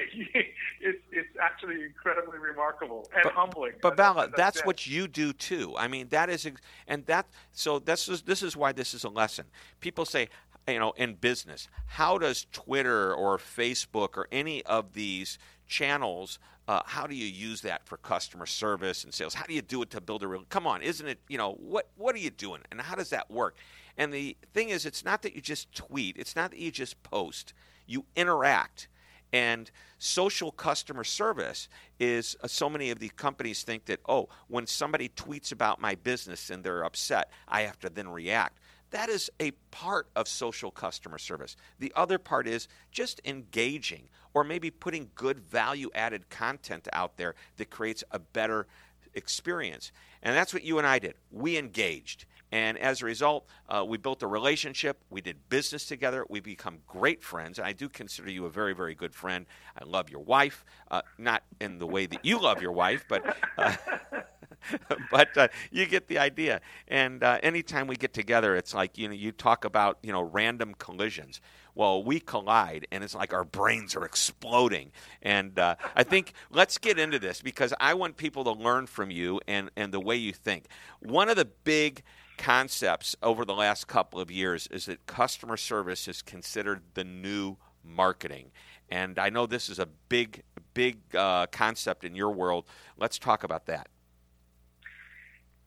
it's 0.81 1.00
it's 1.12 1.29
actually 1.39 1.84
incredibly 1.84 2.39
remarkable 2.39 3.07
and 3.13 3.24
but, 3.24 3.34
humbling. 3.34 3.74
But 3.81 3.95
that's, 3.95 4.31
that's 4.36 4.65
what 4.65 4.88
you 4.88 5.07
do 5.07 5.31
too. 5.31 5.75
I 5.77 5.88
mean, 5.88 6.07
that 6.10 6.29
is, 6.29 6.50
and 6.88 7.05
that 7.05 7.27
so 7.51 7.77
this 7.77 8.10
is 8.10 8.24
this 8.24 8.41
is 8.41 8.57
why 8.57 8.72
this 8.72 8.95
is 8.95 9.03
a 9.03 9.10
lesson. 9.10 9.45
People 9.81 10.05
say, 10.05 10.29
you 10.67 10.79
know, 10.79 10.93
in 10.98 11.13
business, 11.13 11.67
how 11.86 12.17
does 12.17 12.48
Twitter 12.51 13.13
or 13.13 13.38
Facebook 13.38 14.17
or 14.17 14.27
any 14.31 14.63
of 14.65 14.93
these 14.93 15.38
channels 15.67 16.39
uh, 16.67 16.81
how 16.86 17.07
do 17.07 17.15
you 17.15 17.25
use 17.25 17.62
that 17.62 17.86
for 17.86 17.98
customer 17.98 18.45
service 18.45 19.03
and 19.03 19.13
sales? 19.13 19.34
How 19.34 19.45
do 19.45 19.53
you 19.53 19.62
do 19.62 19.81
it 19.81 19.89
to 19.91 20.01
build 20.01 20.24
a 20.24 20.27
real? 20.27 20.45
Come 20.50 20.65
on, 20.67 20.81
isn't 20.81 21.07
it? 21.07 21.19
You 21.27 21.38
know 21.38 21.53
what? 21.53 21.89
What 21.95 22.15
are 22.15 22.19
you 22.19 22.31
doing, 22.31 22.62
and 22.72 22.81
how 22.81 22.95
does 22.95 23.10
that 23.12 23.29
work? 23.29 23.57
And 23.98 24.13
the 24.13 24.36
thing 24.53 24.69
is, 24.69 24.86
it's 24.86 25.05
not 25.05 25.22
that 25.22 25.36
you 25.36 25.41
just 25.41 25.74
tweet. 25.74 26.17
It's 26.17 26.36
not 26.36 26.51
that 26.51 26.60
you 26.60 26.72
just 26.72 27.01
post. 27.03 27.53
You 27.88 28.05
interact, 28.15 28.88
And 29.36 29.69
social 29.98 30.50
customer 30.50 31.03
service 31.03 31.67
is 32.00 32.38
uh, 32.41 32.48
so 32.48 32.69
many 32.69 32.89
of 32.89 33.00
these 33.00 33.12
companies 33.12 33.63
think 33.63 33.84
that, 33.86 34.00
oh, 34.07 34.29
when 34.48 34.65
somebody 34.65 35.10
tweets 35.10 35.51
about 35.51 35.81
my 35.81 35.95
business 35.95 36.50
and 36.50 36.63
they're 36.63 36.86
upset, 36.86 37.29
I 37.48 37.63
have 37.63 37.77
to 37.79 37.89
then 37.89 38.07
react. 38.07 38.60
That 38.91 39.10
is 39.10 39.29
a 39.41 39.51
part 39.72 40.07
of 40.15 40.29
social 40.29 40.72
customer 40.72 41.17
service. 41.17 41.57
The 41.79 41.91
other 41.98 42.17
part 42.17 42.48
is 42.48 42.69
just 42.91 43.19
engaging 43.25 44.07
or 44.36 44.44
maybe 44.44 44.70
putting 44.70 45.10
good 45.15 45.39
value 45.39 45.89
added 45.96 46.30
content 46.30 46.88
out 46.94 47.18
there 47.18 47.34
that 47.58 47.72
creates 47.72 48.04
a 48.12 48.20
better 48.20 48.68
experience. 49.15 49.92
And 50.22 50.36
that's 50.36 50.54
what 50.54 50.63
you 50.63 50.77
and 50.77 50.86
I 50.86 51.00
did. 51.00 51.15
We 51.32 51.58
engaged. 51.58 52.25
And 52.51 52.77
as 52.77 53.01
a 53.01 53.06
result, 53.06 53.48
uh, 53.70 53.84
we 53.88 53.98
built 53.98 54.22
a 54.22 54.27
relationship. 54.27 55.01
We 55.10 55.22
did 55.22 55.50
business 55.50 55.86
together. 55.86 56.25
We 56.30 56.42
become 56.42 56.80
great 56.86 57.24
friends. 57.24 57.58
And 57.58 57.68
I 57.68 57.72
do 57.72 57.89
consider 57.89 58.30
you 58.30 58.46
a 58.46 58.50
very, 58.50 58.75
very 58.75 58.94
good 58.94 59.15
friend. 59.15 59.46
I 59.80 59.86
love 59.86 60.10
your 60.10 60.22
wife, 60.22 60.65
uh, 60.92 61.01
not 61.18 61.44
in 61.60 61.80
the 61.80 61.88
way 61.88 62.06
that 62.06 62.24
you 62.24 62.39
love 62.39 62.62
your 62.62 62.74
wife, 62.74 63.06
but. 63.08 63.38
Uh, 63.58 63.75
but 65.12 65.36
uh, 65.38 65.48
you 65.72 65.86
get 65.86 66.07
the 66.07 66.19
idea. 66.19 66.62
And 66.88 67.24
uh, 67.24 67.39
anytime 67.43 67.88
we 67.88 67.95
get 67.95 68.13
together, 68.13 68.55
it's 68.55 68.74
like 68.74 68.98
you 68.98 69.07
know 69.07 69.13
you 69.13 69.31
talk 69.31 69.65
about 69.65 69.98
you 70.01 70.12
know 70.12 70.22
random 70.22 70.75
collisions. 70.77 71.41
Well, 71.74 72.03
we 72.03 72.22
collide, 72.22 72.88
and 72.91 73.03
it's 73.03 73.15
like 73.15 73.34
our 73.34 73.43
brains 73.43 73.95
are 73.98 74.05
exploding. 74.05 74.91
And 75.22 75.60
uh, 75.60 75.75
I 75.93 76.03
think 76.03 76.31
let's 76.50 76.77
get 76.77 76.98
into 76.98 77.19
this 77.19 77.41
because 77.41 77.74
I 77.81 77.93
want 77.93 78.15
people 78.15 78.45
to 78.45 78.51
learn 78.51 78.88
from 78.88 79.12
you 79.12 79.41
and 79.48 79.69
and 79.75 79.93
the 79.93 80.00
way 80.00 80.15
you 80.15 80.31
think. 80.31 80.67
One 81.00 81.29
of 81.29 81.36
the 81.36 81.45
big 81.45 82.03
concepts 82.38 83.15
over 83.24 83.45
the 83.45 83.53
last 83.53 83.88
couple 83.88 84.19
of 84.19 84.29
years 84.29 84.67
is 84.67 84.86
that 84.86 85.05
customer 85.05 85.57
service 85.57 86.07
is 86.07 86.22
considered 86.22 86.81
the 86.93 87.03
new 87.03 87.57
marketing. 87.84 88.51
And 88.89 89.17
I 89.17 89.29
know 89.29 89.45
this 89.45 89.69
is 89.69 89.79
a 89.79 89.88
big, 90.10 90.43
big 90.74 91.00
uh, 91.15 91.48
concept 91.48 92.03
in 92.03 92.15
your 92.15 92.31
world. 92.31 92.65
Let's 92.98 93.17
talk 93.17 93.43
about 93.43 93.65
that. 93.67 93.88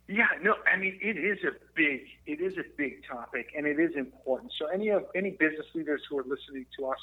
Yeah, 0.08 0.26
no, 0.42 0.54
I 0.72 0.78
mean 0.78 0.98
it 1.02 1.18
is 1.18 1.38
a 1.44 1.52
big, 1.74 2.00
it 2.26 2.40
is 2.40 2.54
a 2.56 2.64
big 2.76 3.06
topic, 3.06 3.48
and 3.56 3.66
it 3.66 3.78
is 3.78 3.90
important. 3.96 4.52
So 4.58 4.66
any 4.66 4.88
of 4.88 5.04
any 5.14 5.30
business 5.32 5.66
leaders 5.74 6.02
who 6.08 6.18
are 6.18 6.24
listening 6.24 6.66
to 6.78 6.86
us 6.86 6.98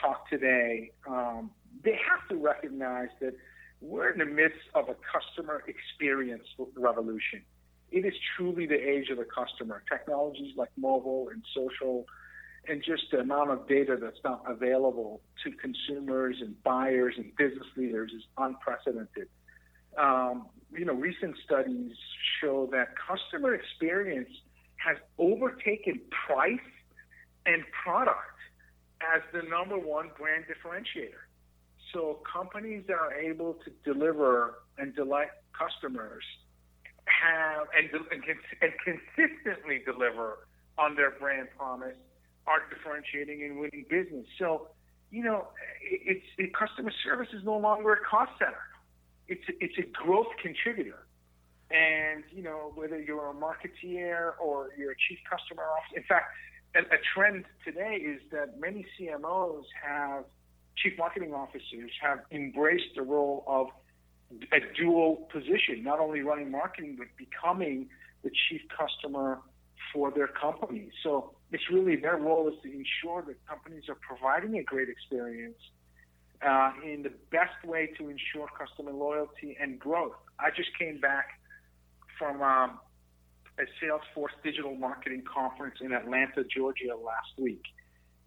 talk 0.00 0.28
today, 0.28 0.90
um, 1.08 1.50
they 1.84 1.92
have 2.10 2.28
to 2.28 2.36
recognize 2.36 3.08
that 3.20 3.34
we're 3.80 4.10
in 4.10 4.18
the 4.18 4.24
midst 4.24 4.58
of 4.74 4.88
a 4.88 4.96
customer 5.12 5.62
experience 5.68 6.44
revolution 6.76 7.42
it 7.90 8.04
is 8.04 8.14
truly 8.36 8.66
the 8.66 8.74
age 8.74 9.10
of 9.10 9.18
the 9.18 9.24
customer. 9.24 9.82
Technologies 9.90 10.56
like 10.56 10.70
mobile 10.76 11.28
and 11.32 11.42
social 11.54 12.04
and 12.68 12.82
just 12.82 13.04
the 13.12 13.18
amount 13.20 13.50
of 13.50 13.68
data 13.68 13.96
that's 14.00 14.18
now 14.24 14.42
available 14.46 15.20
to 15.44 15.52
consumers 15.52 16.36
and 16.40 16.60
buyers 16.64 17.14
and 17.16 17.34
business 17.36 17.66
leaders 17.76 18.10
is 18.12 18.24
unprecedented. 18.38 19.28
Um, 19.98 20.46
you 20.72 20.84
know, 20.84 20.94
recent 20.94 21.36
studies 21.44 21.92
show 22.40 22.68
that 22.72 22.88
customer 22.96 23.54
experience 23.54 24.30
has 24.76 24.96
overtaken 25.18 26.00
price 26.26 26.58
and 27.46 27.62
product 27.84 28.36
as 29.00 29.22
the 29.32 29.48
number 29.48 29.78
one 29.78 30.10
brand 30.18 30.44
differentiator. 30.44 31.26
So 31.92 32.20
companies 32.30 32.84
that 32.88 32.94
are 32.94 33.14
able 33.14 33.54
to 33.64 33.70
deliver 33.84 34.62
and 34.78 34.94
delight 34.94 35.28
customers 35.56 36.24
have 37.06 37.68
and, 37.76 37.88
and, 38.10 38.72
consistently 38.84 39.80
deliver 39.84 40.46
on 40.78 40.96
their 40.96 41.12
brand 41.12 41.48
promise 41.56 41.96
are 42.46 42.62
differentiating 42.68 43.42
and 43.44 43.58
winning 43.58 43.84
business. 43.88 44.26
So, 44.38 44.68
you 45.10 45.22
know, 45.22 45.48
it's 45.80 46.24
it, 46.36 46.52
customer 46.54 46.92
service 47.04 47.28
is 47.32 47.44
no 47.44 47.56
longer 47.56 47.92
a 47.94 48.04
cost 48.04 48.32
center. 48.38 48.58
It's 49.28 49.44
it's 49.60 49.78
a 49.78 50.04
growth 50.04 50.28
contributor. 50.40 51.06
And 51.70 52.22
you 52.30 52.42
know, 52.42 52.72
whether 52.74 53.00
you're 53.00 53.30
a 53.30 53.34
marketeer 53.34 54.32
or 54.40 54.70
you're 54.78 54.92
a 54.92 54.96
chief 55.08 55.18
customer 55.28 55.64
officer, 55.64 55.96
in 55.96 56.04
fact, 56.04 56.26
a, 56.76 56.80
a 56.80 56.98
trend 57.14 57.44
today 57.64 57.96
is 57.96 58.20
that 58.30 58.60
many 58.60 58.86
CMOs 58.98 59.64
have 59.84 60.24
chief 60.76 60.92
marketing 60.98 61.32
officers 61.32 61.90
have 62.00 62.20
embraced 62.30 62.94
the 62.94 63.02
role 63.02 63.44
of 63.46 63.68
a 64.52 64.58
dual 64.76 65.28
position, 65.32 65.82
not 65.82 65.98
only 65.98 66.20
running 66.20 66.50
marketing, 66.50 66.96
but 66.98 67.06
becoming 67.16 67.88
the 68.22 68.30
chief 68.48 68.60
customer 68.76 69.40
for 69.92 70.10
their 70.10 70.26
company. 70.26 70.90
So 71.02 71.32
it's 71.52 71.70
really 71.70 71.96
their 71.96 72.16
role 72.16 72.48
is 72.48 72.54
to 72.62 72.68
ensure 72.68 73.22
that 73.26 73.36
companies 73.46 73.84
are 73.88 73.96
providing 73.96 74.58
a 74.58 74.62
great 74.62 74.88
experience 74.88 75.58
uh, 76.42 76.72
in 76.84 77.02
the 77.02 77.12
best 77.30 77.64
way 77.64 77.90
to 77.98 78.08
ensure 78.08 78.48
customer 78.58 78.92
loyalty 78.92 79.56
and 79.60 79.78
growth. 79.78 80.16
I 80.38 80.50
just 80.50 80.70
came 80.78 81.00
back 81.00 81.28
from 82.18 82.42
um, 82.42 82.78
a 83.58 83.64
Salesforce 83.82 84.34
digital 84.44 84.74
marketing 84.74 85.22
conference 85.32 85.76
in 85.80 85.92
Atlanta, 85.92 86.44
Georgia 86.44 86.94
last 86.94 87.38
week. 87.38 87.62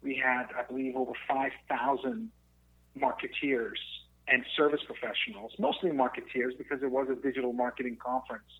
We 0.02 0.20
had, 0.22 0.46
I 0.58 0.64
believe, 0.64 0.96
over 0.96 1.12
5,000 1.28 2.30
marketeers 2.98 3.78
and 4.28 4.44
service 4.56 4.80
professionals, 4.86 5.52
mostly 5.58 5.90
marketeers, 5.90 6.56
because 6.56 6.82
it 6.82 6.90
was 6.90 7.08
a 7.10 7.14
digital 7.20 7.52
marketing 7.52 7.98
conference. 8.02 8.50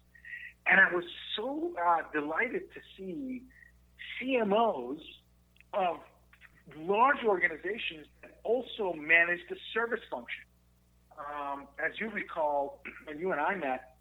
And 0.67 0.81
I 0.81 0.95
was 0.95 1.05
so 1.37 1.73
uh, 1.85 2.03
delighted 2.13 2.63
to 2.75 2.81
see 2.97 3.43
CMOs 4.21 5.01
of 5.73 5.99
large 6.79 7.25
organizations 7.25 8.07
also 8.51 8.93
manage 8.97 9.41
the 9.49 9.57
service 9.73 10.01
function. 10.11 10.45
Um, 11.19 11.69
as 11.79 11.93
you 12.01 12.11
recall, 12.11 12.83
when 13.07 13.19
you 13.19 13.33
and 13.33 13.41
I 13.41 13.55
met, 13.55 13.97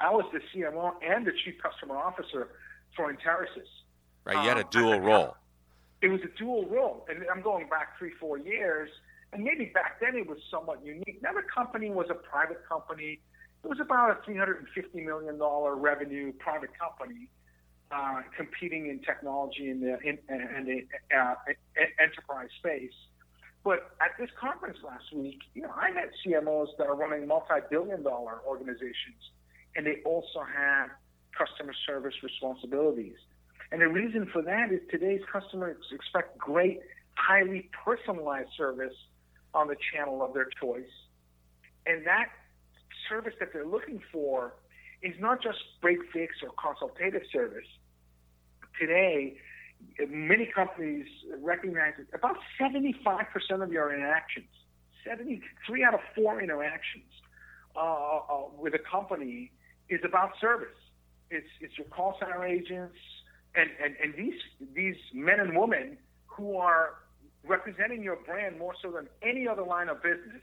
I 0.00 0.10
was 0.10 0.24
the 0.32 0.40
CMO 0.50 0.92
and 1.02 1.26
the 1.26 1.32
chief 1.44 1.54
customer 1.62 1.96
officer 1.96 2.48
for 2.94 3.12
Enterasys. 3.12 3.72
Right, 4.24 4.42
you 4.42 4.48
had 4.48 4.58
a 4.58 4.64
um, 4.64 4.70
dual 4.70 5.00
role. 5.00 5.36
It 6.02 6.08
was 6.08 6.20
a 6.22 6.38
dual 6.38 6.66
role, 6.66 7.06
and 7.08 7.24
I'm 7.32 7.42
going 7.42 7.68
back 7.68 7.98
three, 7.98 8.12
four 8.20 8.38
years 8.38 8.90
and 9.32 9.44
maybe 9.44 9.66
back 9.66 10.00
then 10.00 10.16
it 10.16 10.26
was 10.26 10.38
somewhat 10.50 10.84
unique. 10.84 11.20
Now 11.22 11.32
the 11.32 11.42
company 11.42 11.90
was 11.90 12.06
a 12.10 12.14
private 12.14 12.66
company. 12.68 13.20
It 13.64 13.68
was 13.68 13.80
about 13.80 14.10
a 14.10 14.30
$350 14.30 15.04
million 15.04 15.38
revenue 15.38 16.32
private 16.38 16.70
company 16.78 17.28
uh, 17.90 18.22
competing 18.36 18.88
in 18.88 19.00
technology 19.00 19.70
in 19.70 19.80
the, 19.80 19.98
in, 20.00 20.18
in 20.30 20.64
the 20.64 21.16
uh, 21.16 21.34
enterprise 22.00 22.48
space. 22.58 22.94
But 23.66 23.90
at 24.00 24.12
this 24.16 24.30
conference 24.40 24.78
last 24.86 25.12
week, 25.12 25.40
you 25.54 25.62
know, 25.62 25.72
I 25.74 25.90
met 25.90 26.10
CMOs 26.24 26.68
that 26.78 26.86
are 26.86 26.94
running 26.94 27.26
multi-billion 27.26 28.04
dollar 28.04 28.38
organizations, 28.46 29.18
and 29.74 29.84
they 29.84 30.02
also 30.04 30.46
have 30.56 30.90
customer 31.36 31.74
service 31.84 32.14
responsibilities. 32.22 33.16
And 33.72 33.80
the 33.80 33.88
reason 33.88 34.30
for 34.32 34.40
that 34.42 34.70
is 34.70 34.78
today's 34.88 35.20
customers 35.32 35.78
expect 35.90 36.38
great, 36.38 36.78
highly 37.14 37.68
personalized 37.84 38.50
service 38.56 38.94
on 39.52 39.66
the 39.66 39.76
channel 39.92 40.22
of 40.22 40.32
their 40.32 40.46
choice. 40.60 40.94
And 41.86 42.06
that 42.06 42.26
service 43.08 43.34
that 43.40 43.48
they're 43.52 43.66
looking 43.66 44.00
for 44.12 44.54
is 45.02 45.14
not 45.18 45.42
just 45.42 45.58
break 45.82 45.98
fix 46.12 46.36
or 46.40 46.50
consultative 46.54 47.22
service. 47.32 47.66
Today, 48.80 49.38
many 50.08 50.46
companies 50.46 51.06
recognize 51.42 51.94
that 51.98 52.16
about 52.16 52.36
75% 52.60 53.62
of 53.62 53.72
your 53.72 53.94
interactions, 53.94 54.48
73 55.06 55.84
out 55.84 55.94
of 55.94 56.00
four 56.14 56.40
interactions 56.40 57.04
uh, 57.76 57.80
uh, 57.80 58.20
with 58.58 58.74
a 58.74 58.78
company 58.78 59.52
is 59.88 60.00
about 60.04 60.32
service. 60.40 60.68
It's, 61.30 61.46
it's 61.60 61.76
your 61.78 61.86
call 61.88 62.16
center 62.20 62.44
agents 62.44 62.96
and, 63.54 63.70
and, 63.82 63.96
and 64.02 64.14
these, 64.14 64.40
these 64.74 64.96
men 65.14 65.40
and 65.40 65.56
women 65.56 65.98
who 66.26 66.56
are 66.56 66.94
representing 67.46 68.02
your 68.02 68.16
brand 68.16 68.58
more 68.58 68.74
so 68.82 68.90
than 68.90 69.08
any 69.22 69.48
other 69.48 69.62
line 69.62 69.88
of 69.88 70.02
business 70.02 70.42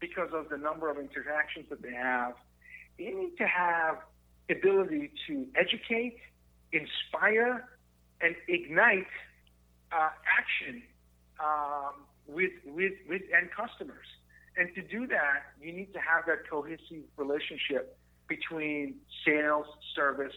because 0.00 0.30
of 0.32 0.48
the 0.48 0.56
number 0.56 0.90
of 0.90 0.98
interactions 0.98 1.66
that 1.70 1.82
they 1.82 1.92
have. 1.92 2.34
You 2.98 3.18
need 3.18 3.36
to 3.38 3.46
have 3.46 3.98
ability 4.50 5.12
to 5.26 5.46
educate, 5.56 6.18
inspire, 6.72 7.68
and 8.20 8.34
ignite 8.48 9.06
uh, 9.92 10.10
action 10.38 10.82
um, 11.40 12.04
with, 12.26 12.52
with, 12.66 12.92
with 13.08 13.22
end 13.36 13.50
customers. 13.56 14.06
And 14.56 14.74
to 14.74 14.82
do 14.82 15.06
that, 15.08 15.42
you 15.60 15.72
need 15.72 15.92
to 15.94 15.98
have 15.98 16.26
that 16.26 16.48
cohesive 16.48 17.04
relationship 17.16 17.98
between 18.28 18.96
sales, 19.26 19.66
service, 19.94 20.34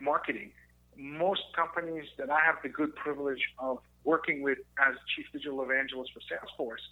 marketing. 0.00 0.50
Most 0.96 1.42
companies 1.54 2.06
that 2.18 2.30
I 2.30 2.40
have 2.44 2.56
the 2.62 2.68
good 2.68 2.94
privilege 2.96 3.42
of 3.58 3.78
working 4.04 4.42
with 4.42 4.58
as 4.80 4.94
chief 5.14 5.26
digital 5.32 5.62
evangelist 5.62 6.12
for 6.12 6.20
Salesforce 6.20 6.82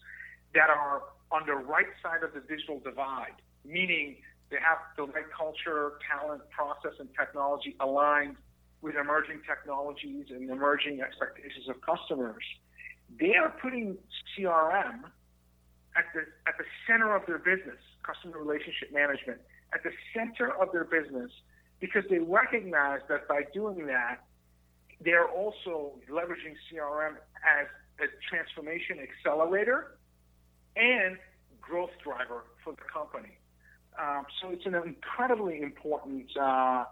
that 0.55 0.71
are 0.71 1.03
on 1.33 1.47
the 1.47 1.55
right 1.55 1.87
side 2.03 2.23
of 2.23 2.33
the 2.35 2.41
digital 2.41 2.79
divide, 2.81 3.35
meaning 3.65 4.17
they 4.51 4.59
have 4.63 4.79
the 4.97 5.05
right 5.13 5.25
culture, 5.37 5.93
talent, 6.09 6.43
process, 6.51 6.93
and 7.01 7.09
technology 7.19 7.75
aligned 7.81 8.37
with 8.87 8.95
emerging 8.95 9.41
technologies 9.45 10.27
and 10.31 10.49
emerging 10.49 11.01
expectations 11.01 11.69
of 11.69 11.75
customers. 11.83 12.45
They 13.19 13.35
are 13.35 13.53
putting 13.61 13.99
CRM 14.33 15.11
at 15.99 16.07
the 16.15 16.23
at 16.47 16.55
the 16.57 16.65
center 16.87 17.17
of 17.17 17.27
their 17.27 17.39
business, 17.39 17.83
customer 18.07 18.39
relationship 18.39 18.93
management, 18.93 19.41
at 19.75 19.83
the 19.83 19.91
center 20.15 20.55
of 20.55 20.71
their 20.71 20.85
business, 20.85 21.33
because 21.81 22.05
they 22.09 22.19
recognize 22.19 23.01
that 23.09 23.27
by 23.27 23.43
doing 23.53 23.87
that, 23.87 24.19
they're 25.05 25.29
also 25.29 25.99
leveraging 26.09 26.55
CRM 26.71 27.17
as 27.43 27.67
a 27.99 28.07
transformation 28.31 28.99
accelerator 29.03 29.99
and 30.77 31.17
growth 31.61 31.91
driver 32.05 32.45
for 32.63 32.73
the 32.73 32.87
company. 32.93 33.37
Um, 33.99 34.27
so 34.41 34.51
it's 34.51 34.67
an 34.67 34.75
incredibly 34.75 35.61
important 35.61 36.27
uh, 36.41 36.85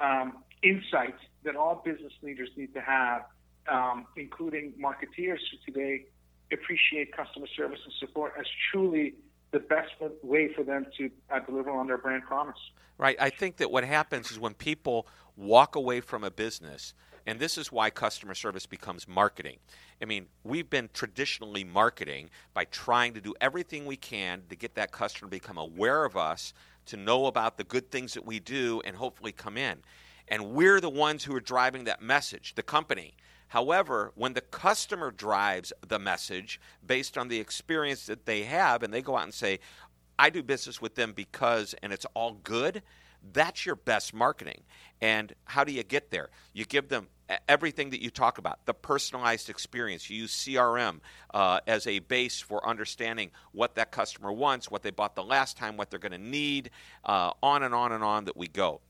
um, 0.00 0.44
insight 0.62 1.14
that 1.44 1.56
all 1.56 1.82
business 1.84 2.12
leaders 2.22 2.50
need 2.56 2.72
to 2.74 2.80
have, 2.80 3.22
um, 3.68 4.06
including 4.16 4.72
marketeers 4.80 5.38
who 5.50 5.72
today 5.72 6.06
appreciate 6.52 7.16
customer 7.16 7.46
service 7.56 7.80
and 7.84 7.94
support 7.98 8.34
as 8.38 8.46
truly 8.70 9.14
the 9.52 9.58
best 9.58 9.90
way 10.22 10.52
for 10.54 10.64
them 10.64 10.86
to 10.96 11.10
uh, 11.30 11.38
deliver 11.40 11.70
on 11.70 11.86
their 11.86 11.98
brand 11.98 12.22
promise. 12.24 12.56
Right. 12.98 13.16
I 13.20 13.30
think 13.30 13.56
that 13.58 13.70
what 13.70 13.84
happens 13.84 14.30
is 14.30 14.38
when 14.38 14.54
people 14.54 15.06
walk 15.36 15.76
away 15.76 16.00
from 16.00 16.24
a 16.24 16.30
business, 16.30 16.94
and 17.26 17.38
this 17.38 17.56
is 17.56 17.70
why 17.70 17.90
customer 17.90 18.34
service 18.34 18.66
becomes 18.66 19.06
marketing. 19.06 19.58
I 20.00 20.06
mean, 20.06 20.26
we've 20.44 20.68
been 20.68 20.88
traditionally 20.92 21.64
marketing 21.64 22.30
by 22.54 22.64
trying 22.64 23.14
to 23.14 23.20
do 23.20 23.34
everything 23.40 23.86
we 23.86 23.96
can 23.96 24.42
to 24.48 24.56
get 24.56 24.74
that 24.74 24.90
customer 24.90 25.28
to 25.28 25.36
become 25.36 25.58
aware 25.58 26.04
of 26.04 26.16
us, 26.16 26.52
to 26.86 26.96
know 26.96 27.26
about 27.26 27.58
the 27.58 27.64
good 27.64 27.90
things 27.90 28.14
that 28.14 28.26
we 28.26 28.40
do, 28.40 28.82
and 28.84 28.96
hopefully 28.96 29.32
come 29.32 29.56
in. 29.56 29.78
And 30.28 30.52
we're 30.52 30.80
the 30.80 30.90
ones 30.90 31.24
who 31.24 31.34
are 31.34 31.40
driving 31.40 31.84
that 31.84 32.02
message, 32.02 32.54
the 32.54 32.62
company. 32.62 33.14
However, 33.48 34.12
when 34.14 34.32
the 34.32 34.40
customer 34.40 35.10
drives 35.10 35.72
the 35.86 35.98
message 35.98 36.60
based 36.86 37.18
on 37.18 37.28
the 37.28 37.38
experience 37.38 38.06
that 38.06 38.24
they 38.24 38.44
have, 38.44 38.82
and 38.82 38.92
they 38.92 39.02
go 39.02 39.16
out 39.16 39.24
and 39.24 39.34
say, 39.34 39.60
I 40.18 40.30
do 40.30 40.42
business 40.42 40.80
with 40.80 40.94
them 40.94 41.12
because, 41.12 41.74
and 41.82 41.92
it's 41.92 42.06
all 42.14 42.38
good, 42.44 42.82
that's 43.32 43.66
your 43.66 43.76
best 43.76 44.14
marketing. 44.14 44.62
And 45.00 45.34
how 45.44 45.64
do 45.64 45.72
you 45.72 45.82
get 45.82 46.10
there? 46.10 46.30
You 46.52 46.64
give 46.64 46.88
them 46.88 47.08
everything 47.48 47.90
that 47.90 48.02
you 48.02 48.10
talk 48.10 48.38
about 48.38 48.64
the 48.66 48.74
personalized 48.74 49.48
experience. 49.48 50.08
You 50.08 50.22
use 50.22 50.34
CRM 50.34 51.00
uh, 51.32 51.60
as 51.66 51.86
a 51.86 52.00
base 52.00 52.40
for 52.40 52.66
understanding 52.66 53.30
what 53.52 53.74
that 53.76 53.90
customer 53.90 54.32
wants, 54.32 54.70
what 54.70 54.82
they 54.82 54.90
bought 54.90 55.14
the 55.14 55.24
last 55.24 55.56
time, 55.56 55.76
what 55.76 55.90
they're 55.90 55.98
going 55.98 56.12
to 56.12 56.18
need, 56.18 56.70
uh, 57.04 57.32
on 57.42 57.62
and 57.62 57.74
on 57.74 57.92
and 57.92 58.04
on 58.04 58.24
that 58.26 58.36
we 58.36 58.48
go. 58.48 58.80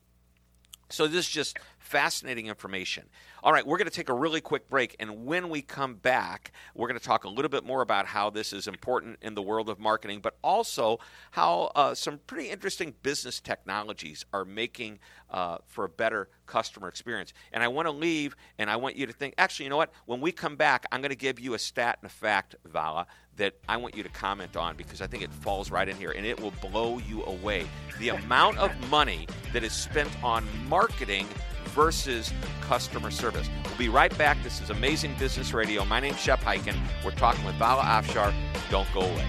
So, 0.92 1.06
this 1.06 1.26
is 1.26 1.32
just 1.32 1.58
fascinating 1.82 2.46
information. 2.46 3.04
All 3.42 3.52
right, 3.52 3.66
we're 3.66 3.76
going 3.76 3.88
to 3.88 3.94
take 3.94 4.08
a 4.08 4.14
really 4.14 4.40
quick 4.40 4.68
break. 4.68 4.94
And 5.00 5.26
when 5.26 5.48
we 5.48 5.62
come 5.62 5.96
back, 5.96 6.52
we're 6.74 6.88
going 6.88 6.98
to 6.98 7.04
talk 7.04 7.24
a 7.24 7.28
little 7.28 7.48
bit 7.48 7.64
more 7.64 7.82
about 7.82 8.06
how 8.06 8.30
this 8.30 8.52
is 8.52 8.68
important 8.68 9.18
in 9.20 9.34
the 9.34 9.42
world 9.42 9.68
of 9.68 9.78
marketing, 9.78 10.20
but 10.20 10.36
also 10.42 11.00
how 11.32 11.72
uh, 11.74 11.94
some 11.94 12.20
pretty 12.26 12.50
interesting 12.50 12.94
business 13.02 13.40
technologies 13.40 14.24
are 14.32 14.44
making 14.44 15.00
uh, 15.30 15.58
for 15.66 15.84
a 15.84 15.88
better 15.88 16.28
customer 16.46 16.88
experience. 16.88 17.32
And 17.52 17.62
I 17.62 17.68
want 17.68 17.86
to 17.86 17.92
leave 17.92 18.36
and 18.58 18.70
I 18.70 18.76
want 18.76 18.96
you 18.96 19.06
to 19.06 19.12
think 19.12 19.34
actually, 19.38 19.64
you 19.64 19.70
know 19.70 19.76
what? 19.76 19.92
When 20.06 20.20
we 20.20 20.30
come 20.30 20.56
back, 20.56 20.86
I'm 20.92 21.00
going 21.00 21.10
to 21.10 21.16
give 21.16 21.40
you 21.40 21.54
a 21.54 21.58
stat 21.58 21.98
and 22.02 22.10
a 22.10 22.14
fact, 22.14 22.54
Vala, 22.66 23.06
that 23.36 23.54
I 23.68 23.76
want 23.78 23.96
you 23.96 24.02
to 24.02 24.08
comment 24.10 24.56
on 24.56 24.76
because 24.76 25.00
I 25.00 25.06
think 25.06 25.22
it 25.22 25.32
falls 25.32 25.70
right 25.70 25.88
in 25.88 25.96
here 25.96 26.12
and 26.12 26.26
it 26.26 26.38
will 26.38 26.52
blow 26.60 26.98
you 26.98 27.24
away. 27.24 27.66
The 27.98 28.10
amount 28.10 28.58
of 28.58 28.70
money 28.90 29.26
that 29.52 29.64
is 29.64 29.72
spent 29.72 30.10
on 30.22 30.46
marketing 30.68 31.26
versus 31.72 32.32
customer 32.60 33.10
service. 33.10 33.48
We'll 33.64 33.76
be 33.78 33.88
right 33.88 34.16
back. 34.16 34.42
This 34.42 34.60
is 34.60 34.70
Amazing 34.70 35.14
Business 35.18 35.52
Radio. 35.52 35.84
My 35.84 36.00
name's 36.00 36.20
Shep 36.20 36.40
Hyken. 36.40 36.76
We're 37.04 37.12
talking 37.12 37.44
with 37.44 37.54
Vala 37.56 37.82
Afshar. 37.82 38.34
Don't 38.70 38.88
go 38.94 39.00
away. 39.00 39.26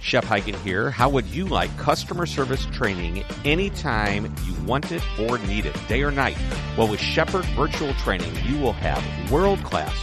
Shep 0.00 0.24
Hyken 0.24 0.58
here. 0.62 0.90
How 0.90 1.08
would 1.08 1.26
you 1.26 1.46
like 1.46 1.76
customer 1.78 2.26
service 2.26 2.66
training 2.66 3.24
anytime 3.44 4.34
you 4.44 4.54
want 4.64 4.92
it 4.92 5.02
or 5.18 5.38
need 5.38 5.66
it, 5.66 5.76
day 5.88 6.02
or 6.02 6.10
night? 6.10 6.36
Well, 6.76 6.88
with 6.88 7.00
Shepherd 7.00 7.44
Virtual 7.56 7.92
Training, 7.94 8.34
you 8.44 8.58
will 8.58 8.72
have 8.72 9.30
world 9.30 9.62
class 9.62 9.94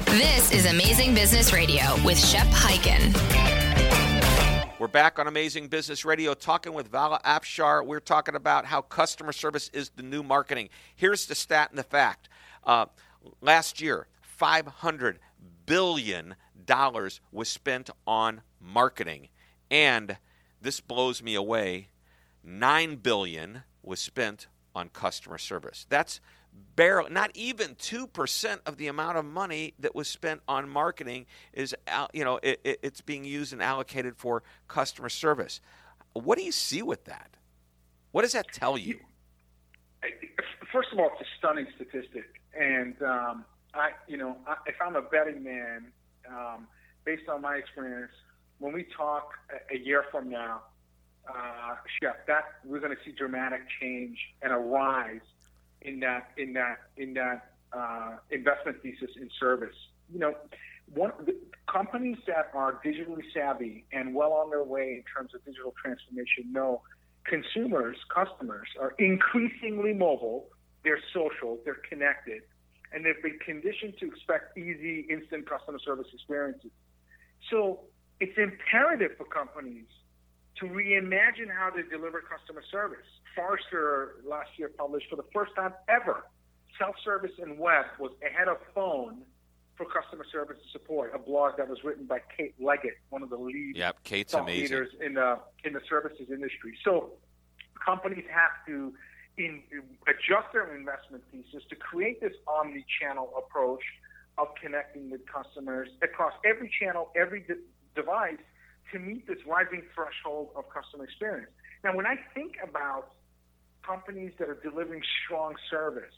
This 0.07 0.53
is 0.53 0.67
Amazing 0.67 1.15
Business 1.15 1.53
Radio 1.53 1.83
with 2.05 2.19
Shep 2.19 2.47
Hyken. 2.49 3.15
We're 4.79 4.89
back 4.89 5.19
on 5.19 5.27
Amazing 5.27 5.69
Business 5.69 6.05
Radio 6.05 6.35
talking 6.35 6.73
with 6.73 6.89
Vala 6.89 7.21
Afshar. 7.25 7.85
We're 7.85 8.01
talking 8.01 8.35
about 8.35 8.65
how 8.65 8.81
customer 8.81 9.33
service 9.33 9.71
is 9.73 9.91
the 9.91 10.03
new 10.03 10.23
marketing. 10.23 10.69
Here's 10.95 11.27
the 11.27 11.35
stat 11.35 11.71
and 11.71 11.79
the 11.79 11.83
fact. 11.83 12.29
Uh, 12.65 12.87
last 13.41 13.81
year, 13.81 14.07
$500 14.39 15.17
billion 15.67 16.35
was 17.33 17.49
spent 17.49 17.91
on 18.07 18.43
marketing. 18.61 19.29
And 19.71 20.17
this 20.61 20.81
blows 20.81 21.23
me 21.23 21.35
away. 21.35 21.89
9 22.45 22.97
billion 22.97 23.63
was 23.83 24.01
spent 24.01 24.49
on 24.75 24.89
customer 24.89 25.39
service. 25.39 25.87
That's 25.89 26.21
barely 26.77 27.11
not 27.11 27.31
even 27.35 27.75
2% 27.75 28.59
of 28.67 28.77
the 28.77 28.87
amount 28.87 29.19
of 29.19 29.25
money 29.25 29.75
that 29.79 29.95
was 29.95 30.09
spent 30.09 30.41
on 30.49 30.69
marketing 30.69 31.27
is 31.53 31.75
you 32.13 32.25
know 32.25 32.41
it, 32.43 32.61
it, 32.65 32.79
it's 32.83 33.01
being 33.01 33.25
used 33.25 33.53
and 33.53 33.63
allocated 33.63 34.17
for 34.17 34.43
customer 34.67 35.09
service 35.09 35.61
what 36.15 36.39
do 36.39 36.45
you 36.45 36.53
see 36.53 36.83
with 36.83 37.05
that 37.05 37.31
what 38.13 38.23
does 38.23 38.33
that 38.33 38.47
tell 38.53 38.79
you 38.79 38.99
first 40.73 40.89
of 40.93 40.99
all 40.99 41.11
it's 41.13 41.21
a 41.21 41.39
stunning 41.39 41.67
statistic 41.77 42.41
and 42.59 43.01
um, 43.03 43.45
i 43.79 43.91
you 44.07 44.17
know 44.17 44.37
I, 44.47 44.57
if 44.67 44.77
i'm 44.85 44.97
a 44.97 45.03
betting 45.03 45.43
man 45.43 45.93
um, 46.29 46.67
based 47.05 47.29
on 47.29 47.41
my 47.43 47.57
experience 47.57 48.13
when 48.59 48.73
we 48.73 48.87
talk 48.97 49.31
a, 49.51 49.77
a 49.77 49.79
year 49.79 50.05
from 50.11 50.29
now 50.29 50.63
uh, 51.29 51.75
Shep, 52.01 52.27
that 52.27 52.45
we're 52.65 52.81
going 52.81 52.93
to 52.93 53.03
see 53.05 53.13
dramatic 53.13 53.61
change 53.81 54.19
and 54.43 54.53
a 54.53 54.57
rise 54.57 55.21
in 55.83 56.01
that 56.01 56.31
in 56.37 56.53
that 56.55 56.79
in 56.97 57.15
that 57.15 57.53
uh, 57.73 58.17
investment 58.31 58.83
thesis 58.83 59.11
in 59.21 59.29
service. 59.39 59.77
You 60.13 60.21
know, 60.21 60.35
one 60.95 61.13
companies 61.71 62.17
that 62.27 62.51
are 62.55 62.81
digitally 62.85 63.23
savvy 63.35 63.85
and 63.93 64.15
well 64.15 64.33
on 64.33 64.51
their 64.51 64.65
way 64.65 64.95
in 64.97 65.05
terms 65.15 65.35
of 65.35 65.45
digital 65.45 65.75
transformation 65.83 66.51
know 66.51 66.83
consumers, 67.25 67.97
customers 68.15 68.69
are 68.81 68.95
increasingly 68.99 69.93
mobile. 69.93 70.47
They're 70.83 71.01
social. 71.13 71.59
They're 71.65 71.83
connected, 71.89 72.43
and 72.93 73.05
they've 73.05 73.23
been 73.23 73.39
conditioned 73.45 73.95
to 74.01 74.07
expect 74.07 74.57
easy, 74.57 75.07
instant 75.11 75.49
customer 75.49 75.79
service 75.79 76.07
experiences. 76.13 76.71
So 77.51 77.81
it's 78.21 78.37
imperative 78.37 79.17
for 79.17 79.25
companies 79.25 79.87
to 80.57 80.67
reimagine 80.67 81.51
how 81.55 81.71
they 81.75 81.83
deliver 81.83 82.21
customer 82.23 82.63
service. 82.71 83.07
Forrester 83.35 84.17
last 84.27 84.51
year 84.57 84.71
published 84.77 85.09
for 85.09 85.17
the 85.17 85.27
first 85.33 85.55
time 85.55 85.73
ever 85.89 86.25
self-service 86.79 87.33
and 87.43 87.59
web 87.59 87.85
was 87.99 88.13
ahead 88.25 88.49
of 88.49 88.57
phone 88.75 89.23
for 89.77 89.87
customer 89.87 90.25
service 90.31 90.57
and 90.61 90.71
support. 90.73 91.13
A 91.15 91.19
blog 91.19 91.57
that 91.59 91.69
was 91.69 91.83
written 91.85 92.07
by 92.07 92.21
Kate 92.37 92.55
Leggett, 92.59 92.99
one 93.11 93.23
of 93.23 93.31
the 93.31 93.37
lead 93.37 93.77
yep, 93.77 94.03
Kate's 94.05 94.33
thought 94.33 94.43
amazing. 94.43 94.63
leaders 94.63 94.89
in 95.05 95.15
the 95.15 95.39
in 95.65 95.73
the 95.73 95.81
services 95.89 96.29
industry. 96.31 96.77
So 96.85 97.13
companies 97.85 98.25
have 98.31 98.67
to 98.67 98.93
in, 99.39 99.63
adjust 100.07 100.53
their 100.53 100.77
investment 100.77 101.23
thesis 101.31 101.63
to 101.71 101.77
create 101.77 102.21
this 102.21 102.35
omni-channel 102.47 103.33
approach 103.39 103.83
of 104.37 104.49
connecting 104.61 105.11
with 105.11 105.21
customers 105.27 105.89
across 106.03 106.33
every 106.45 106.71
channel, 106.81 107.11
every 107.17 107.41
de- 107.41 107.63
device 107.95 108.39
to 108.93 108.99
meet 108.99 109.27
this 109.27 109.39
rising 109.47 109.83
threshold 109.95 110.51
of 110.57 110.65
customer 110.71 111.05
experience. 111.05 111.51
Now, 111.85 111.95
when 111.95 112.07
I 112.07 112.17
think 112.35 112.55
about 112.63 113.13
companies 113.85 114.33
that 114.39 114.49
are 114.49 114.61
delivering 114.63 115.03
strong 115.25 115.55
service, 115.71 116.15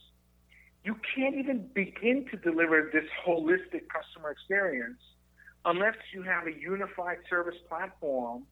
you 0.84 0.96
can't 1.14 1.34
even 1.36 1.68
begin 1.74 2.26
to 2.30 2.36
deliver 2.36 2.90
this 2.92 3.04
holistic 3.26 3.82
customer 3.92 4.30
experience 4.30 5.00
unless 5.64 5.96
you 6.14 6.22
have 6.22 6.46
a 6.46 6.52
unified 6.52 7.18
service 7.28 7.56
platform 7.68 8.44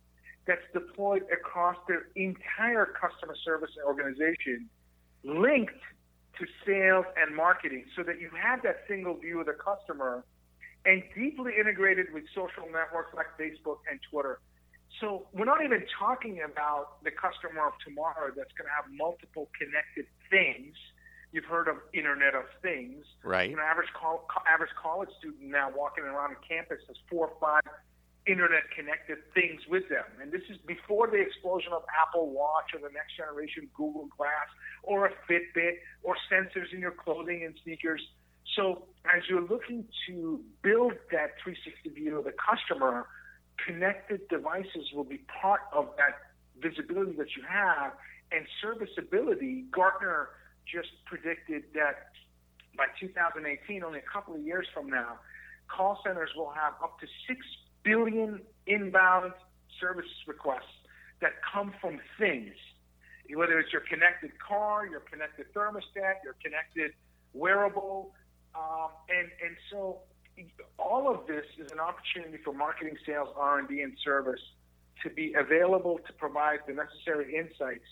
that's 0.48 0.66
deployed 0.72 1.22
across 1.30 1.76
their 1.86 2.08
entire 2.16 2.86
customer 2.86 3.36
service 3.44 3.70
organization, 3.86 4.68
linked 5.22 5.78
to 6.40 6.46
sales 6.66 7.04
and 7.16 7.36
marketing, 7.36 7.84
so 7.94 8.02
that 8.02 8.20
you 8.20 8.30
have 8.34 8.62
that 8.62 8.82
single 8.88 9.14
view 9.14 9.40
of 9.40 9.46
the 9.46 9.54
customer 9.54 10.24
and 10.84 11.02
deeply 11.14 11.52
integrated 11.60 12.06
with 12.12 12.24
social 12.34 12.64
networks 12.72 13.14
like 13.14 13.26
Facebook 13.38 13.78
and 13.90 14.00
Twitter. 14.10 14.40
So 15.00 15.28
we're 15.32 15.44
not 15.44 15.62
even 15.62 15.84
talking 15.98 16.40
about 16.40 17.04
the 17.04 17.10
customer 17.12 17.68
of 17.68 17.74
tomorrow 17.86 18.32
that's 18.34 18.50
going 18.56 18.66
to 18.66 18.74
have 18.74 18.88
multiple 18.90 19.50
connected 19.60 20.06
things 20.30 20.74
You've 21.32 21.44
heard 21.44 21.68
of 21.68 21.76
Internet 21.92 22.34
of 22.34 22.44
Things. 22.62 23.04
Right. 23.22 23.52
An 23.52 23.58
average 23.58 23.92
col- 23.92 24.26
average 24.50 24.70
college 24.80 25.10
student 25.18 25.50
now 25.50 25.70
walking 25.76 26.04
around 26.04 26.36
campus 26.48 26.78
has 26.88 26.96
four 27.10 27.28
or 27.28 27.36
five 27.38 27.62
internet 28.28 28.70
connected 28.76 29.18
things 29.32 29.62
with 29.68 29.88
them. 29.88 30.04
And 30.20 30.30
this 30.30 30.42
is 30.50 30.58
before 30.66 31.08
the 31.08 31.16
explosion 31.16 31.72
of 31.72 31.82
Apple 31.88 32.30
Watch 32.30 32.74
or 32.74 32.80
the 32.80 32.92
next 32.92 33.16
generation 33.16 33.68
Google 33.74 34.08
Glass 34.16 34.48
or 34.82 35.06
a 35.06 35.10
Fitbit 35.28 35.80
or 36.02 36.16
sensors 36.30 36.72
in 36.72 36.80
your 36.80 36.92
clothing 36.92 37.42
and 37.44 37.54
sneakers. 37.64 38.02
So 38.54 38.84
as 39.06 39.22
you're 39.28 39.46
looking 39.46 39.84
to 40.06 40.40
build 40.62 40.92
that 41.10 41.40
360 41.42 41.90
view 41.90 42.18
of 42.18 42.24
the 42.24 42.34
customer, 42.36 43.06
connected 43.64 44.28
devices 44.28 44.92
will 44.94 45.04
be 45.04 45.20
part 45.40 45.62
of 45.72 45.88
that 45.96 46.20
visibility 46.60 47.16
that 47.16 47.34
you 47.36 47.42
have 47.48 47.92
and 48.30 48.46
serviceability. 48.60 49.64
Gartner 49.72 50.28
just 50.66 50.88
predicted 51.06 51.64
that 51.74 52.12
by 52.76 52.86
2018, 53.00 53.82
only 53.82 53.98
a 53.98 54.10
couple 54.12 54.34
of 54.34 54.42
years 54.42 54.66
from 54.72 54.88
now, 54.88 55.18
call 55.68 56.00
centers 56.04 56.30
will 56.36 56.50
have 56.50 56.74
up 56.82 56.98
to 57.00 57.06
6 57.26 57.40
billion 57.82 58.40
inbound 58.66 59.32
service 59.80 60.10
requests 60.26 60.62
that 61.20 61.32
come 61.52 61.72
from 61.80 62.00
things. 62.18 62.54
Whether 63.34 63.58
it's 63.58 63.72
your 63.72 63.82
connected 63.82 64.32
car, 64.38 64.86
your 64.86 65.00
connected 65.00 65.52
thermostat, 65.52 66.24
your 66.24 66.36
connected 66.42 66.92
wearable, 67.34 68.14
um, 68.54 68.88
and 69.10 69.28
and 69.44 69.56
so 69.70 70.00
all 70.78 71.12
of 71.12 71.26
this 71.26 71.44
is 71.58 71.70
an 71.72 71.80
opportunity 71.80 72.42
for 72.42 72.52
marketing, 72.52 72.96
sales, 73.04 73.28
R 73.36 73.58
and 73.58 73.68
D, 73.68 73.82
and 73.82 73.92
service 74.04 74.40
to 75.02 75.10
be 75.10 75.34
available 75.38 76.00
to 76.06 76.12
provide 76.14 76.60
the 76.66 76.72
necessary 76.72 77.36
insights 77.36 77.86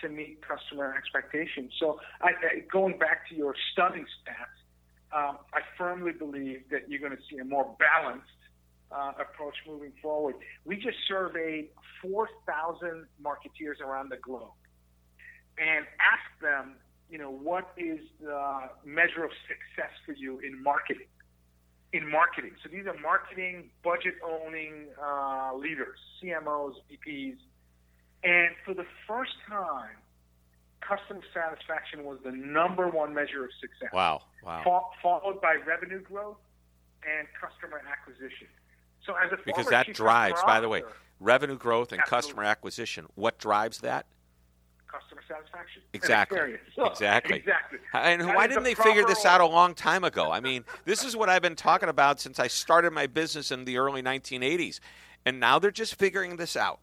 to 0.00 0.08
meet 0.08 0.40
customer 0.46 0.94
expectations. 0.96 1.72
So, 1.80 2.00
I, 2.20 2.28
I, 2.28 2.60
going 2.70 2.98
back 2.98 3.28
to 3.30 3.34
your 3.34 3.54
stunning 3.72 4.04
stats, 4.04 4.58
um, 5.16 5.38
I 5.52 5.60
firmly 5.78 6.12
believe 6.12 6.64
that 6.70 6.88
you're 6.88 7.00
going 7.00 7.16
to 7.16 7.22
see 7.30 7.38
a 7.38 7.44
more 7.44 7.76
balanced 7.78 8.26
uh, 8.92 9.12
approach 9.18 9.54
moving 9.66 9.92
forward. 10.00 10.36
We 10.64 10.76
just 10.76 10.98
surveyed 11.08 11.68
4,000 12.02 13.06
marketeers 13.22 13.80
around 13.80 14.10
the 14.10 14.16
globe 14.16 14.52
and 15.58 15.86
asked 16.00 16.40
them, 16.42 16.76
you 17.10 17.18
know, 17.18 17.30
what 17.30 17.72
is 17.76 18.00
the 18.20 18.70
measure 18.84 19.24
of 19.24 19.30
success 19.46 19.92
for 20.06 20.12
you 20.12 20.38
in 20.40 20.62
marketing? 20.62 21.06
In 21.92 22.10
marketing. 22.10 22.52
So 22.62 22.68
these 22.68 22.86
are 22.86 22.98
marketing, 22.98 23.70
budget 23.84 24.14
owning 24.24 24.88
uh, 25.00 25.54
leaders, 25.54 25.98
CMOs, 26.22 26.74
VPs. 26.90 27.36
And 28.24 28.54
for 28.64 28.74
the 28.74 28.86
first 29.06 29.34
time, 29.48 29.96
customer 30.80 31.20
satisfaction 31.32 32.04
was 32.04 32.18
the 32.24 32.32
number 32.32 32.88
one 32.88 33.14
measure 33.14 33.44
of 33.44 33.50
success. 33.60 33.92
Wow. 33.92 34.22
Wow. 34.42 34.90
followed 35.02 35.40
by 35.40 35.56
revenue 35.66 36.02
growth 36.02 36.36
and 37.04 37.28
customer 37.40 37.80
acquisition. 37.90 38.48
So 39.06 39.14
as 39.14 39.32
a 39.32 39.38
because 39.44 39.66
that 39.66 39.92
drives, 39.92 40.42
by 40.44 40.60
the 40.60 40.68
way, 40.68 40.82
revenue 41.20 41.56
growth 41.56 41.92
and 41.92 42.00
absolutely. 42.00 42.28
customer 42.28 42.44
acquisition. 42.44 43.06
What 43.14 43.38
drives 43.38 43.78
that? 43.78 44.06
Customer 44.86 45.22
satisfaction. 45.26 45.82
Exactly. 45.92 46.38
So, 46.76 46.86
exactly. 46.90 47.38
Exactly. 47.38 47.78
And 47.92 48.22
that 48.22 48.36
why 48.36 48.46
didn't 48.46 48.64
they 48.64 48.74
figure 48.74 49.04
this 49.04 49.24
out 49.24 49.40
a 49.40 49.46
long 49.46 49.74
time 49.74 50.04
ago? 50.04 50.30
I 50.30 50.40
mean, 50.40 50.64
this 50.84 51.04
is 51.04 51.16
what 51.16 51.28
I've 51.28 51.42
been 51.42 51.56
talking 51.56 51.88
about 51.88 52.20
since 52.20 52.38
I 52.38 52.46
started 52.46 52.92
my 52.92 53.06
business 53.06 53.50
in 53.50 53.64
the 53.64 53.78
early 53.78 54.02
1980s, 54.02 54.80
and 55.26 55.40
now 55.40 55.58
they're 55.58 55.70
just 55.70 55.96
figuring 55.96 56.36
this 56.36 56.56
out. 56.56 56.80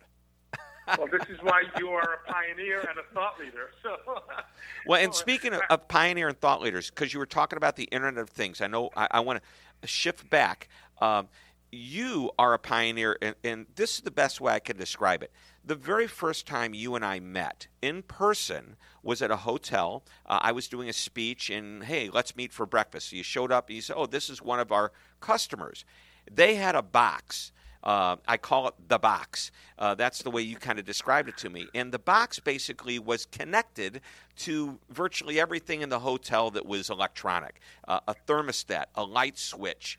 well, 0.97 1.07
this 1.07 1.27
is 1.29 1.37
why 1.41 1.63
you 1.77 1.89
are 1.89 2.19
a 2.25 2.31
pioneer 2.31 2.79
and 2.79 2.97
a 2.97 3.13
thought 3.13 3.39
leader. 3.39 3.69
So, 3.83 3.97
well, 4.85 5.01
and 5.01 5.13
speaking 5.13 5.53
of, 5.53 5.61
of 5.69 5.87
pioneer 5.87 6.27
and 6.27 6.39
thought 6.39 6.61
leaders, 6.61 6.89
because 6.89 7.13
you 7.13 7.19
were 7.19 7.25
talking 7.25 7.57
about 7.57 7.75
the 7.75 7.83
Internet 7.85 8.21
of 8.21 8.29
Things, 8.29 8.61
I 8.61 8.67
know 8.67 8.89
I, 8.95 9.07
I 9.11 9.19
want 9.21 9.41
to 9.81 9.87
shift 9.87 10.29
back. 10.29 10.67
Um, 10.99 11.29
you 11.71 12.31
are 12.37 12.53
a 12.53 12.59
pioneer, 12.59 13.17
and, 13.21 13.35
and, 13.43 13.65
this 13.75 13.95
is 13.95 14.01
the 14.01 14.11
best 14.11 14.41
way 14.41 14.53
I 14.53 14.59
can 14.59 14.77
describe 14.77 15.23
it. 15.23 15.31
The 15.63 15.75
very 15.75 16.07
first 16.07 16.45
time 16.45 16.73
you 16.73 16.95
and 16.95 17.05
I 17.05 17.19
met 17.19 17.67
in 17.81 18.03
person 18.03 18.75
was 19.03 19.21
at 19.21 19.31
a 19.31 19.37
hotel. 19.37 20.03
Uh, 20.25 20.39
I 20.41 20.51
was 20.51 20.67
doing 20.67 20.89
a 20.89 20.93
speech, 20.93 21.49
and 21.49 21.83
hey, 21.83 22.09
let's 22.11 22.35
meet 22.35 22.51
for 22.51 22.65
breakfast. 22.65 23.09
So 23.09 23.15
you 23.15 23.23
showed 23.23 23.51
up, 23.51 23.69
and 23.69 23.75
you 23.75 23.81
said, 23.81 23.95
Oh, 23.97 24.05
this 24.05 24.29
is 24.29 24.41
one 24.41 24.59
of 24.59 24.71
our 24.71 24.91
customers. 25.21 25.85
They 26.29 26.55
had 26.55 26.75
a 26.75 26.81
box. 26.81 27.51
Uh, 27.83 28.17
I 28.27 28.37
call 28.37 28.67
it 28.67 28.75
the 28.87 28.99
box. 28.99 29.51
Uh, 29.79 29.95
that's 29.95 30.21
the 30.21 30.29
way 30.29 30.41
you 30.43 30.55
kind 30.57 30.77
of 30.77 30.85
described 30.85 31.29
it 31.29 31.37
to 31.37 31.49
me. 31.49 31.67
And 31.73 31.91
the 31.91 31.99
box 31.99 32.39
basically 32.39 32.99
was 32.99 33.25
connected 33.25 34.01
to 34.37 34.77
virtually 34.89 35.39
everything 35.39 35.81
in 35.81 35.89
the 35.89 35.99
hotel 35.99 36.51
that 36.51 36.65
was 36.65 36.89
electronic 36.89 37.59
uh, 37.87 37.99
a 38.07 38.15
thermostat, 38.27 38.85
a 38.95 39.03
light 39.03 39.37
switch. 39.39 39.97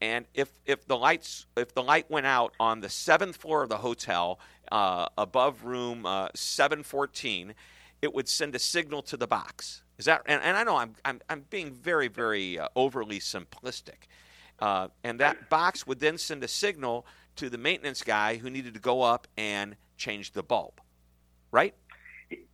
And 0.00 0.26
if, 0.34 0.50
if 0.66 0.86
the 0.86 0.96
lights 0.96 1.46
if 1.56 1.72
the 1.74 1.82
light 1.82 2.10
went 2.10 2.26
out 2.26 2.54
on 2.60 2.80
the 2.80 2.88
seventh 2.88 3.36
floor 3.36 3.62
of 3.62 3.68
the 3.68 3.78
hotel 3.78 4.38
uh, 4.70 5.06
above 5.16 5.64
room 5.64 6.04
uh, 6.04 6.28
714, 6.34 7.54
it 8.02 8.12
would 8.12 8.28
send 8.28 8.54
a 8.54 8.58
signal 8.58 9.02
to 9.02 9.16
the 9.16 9.26
box. 9.26 9.82
Is 9.98 10.06
that 10.06 10.22
and, 10.26 10.42
and 10.42 10.56
I 10.56 10.64
know 10.64 10.76
I'm, 10.76 10.94
I'm 11.04 11.20
I'm 11.28 11.44
being 11.50 11.72
very 11.72 12.08
very 12.08 12.58
uh, 12.58 12.68
overly 12.74 13.20
simplistic, 13.20 14.08
uh, 14.58 14.88
and 15.04 15.20
that 15.20 15.48
box 15.48 15.86
would 15.86 16.00
then 16.00 16.18
send 16.18 16.42
a 16.42 16.48
signal 16.48 17.06
to 17.36 17.48
the 17.48 17.58
maintenance 17.58 18.02
guy 18.02 18.36
who 18.36 18.50
needed 18.50 18.74
to 18.74 18.80
go 18.80 19.02
up 19.02 19.28
and 19.36 19.76
change 19.96 20.32
the 20.32 20.42
bulb, 20.42 20.80
right? 21.50 21.74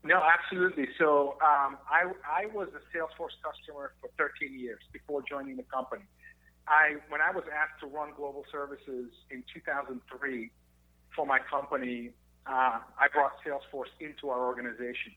No, 0.03 0.23
absolutely. 0.23 0.89
So 0.99 1.37
um, 1.43 1.79
I 1.89 2.11
I 2.29 2.47
was 2.53 2.69
a 2.69 2.97
Salesforce 2.97 3.37
customer 3.43 3.93
for 4.01 4.11
13 4.19 4.59
years 4.59 4.81
before 4.93 5.23
joining 5.23 5.57
the 5.57 5.63
company. 5.65 6.03
I 6.71 6.97
when 7.09 7.21
I 7.21 7.33
was 7.33 7.45
asked 7.51 7.81
to 7.81 7.87
run 7.87 8.11
global 8.17 8.45
services 8.51 9.11
in 9.31 9.43
2003 9.53 10.51
for 11.15 11.27
my 11.27 11.41
company, 11.51 12.11
uh, 12.47 12.79
I 12.99 13.09
brought 13.13 13.33
Salesforce 13.45 13.91
into 13.99 14.31
our 14.31 14.47
organization. 14.47 15.13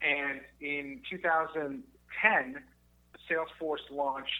And 0.00 0.40
in 0.60 1.00
2010, 1.10 2.62
Salesforce 3.28 3.84
launched 3.90 4.30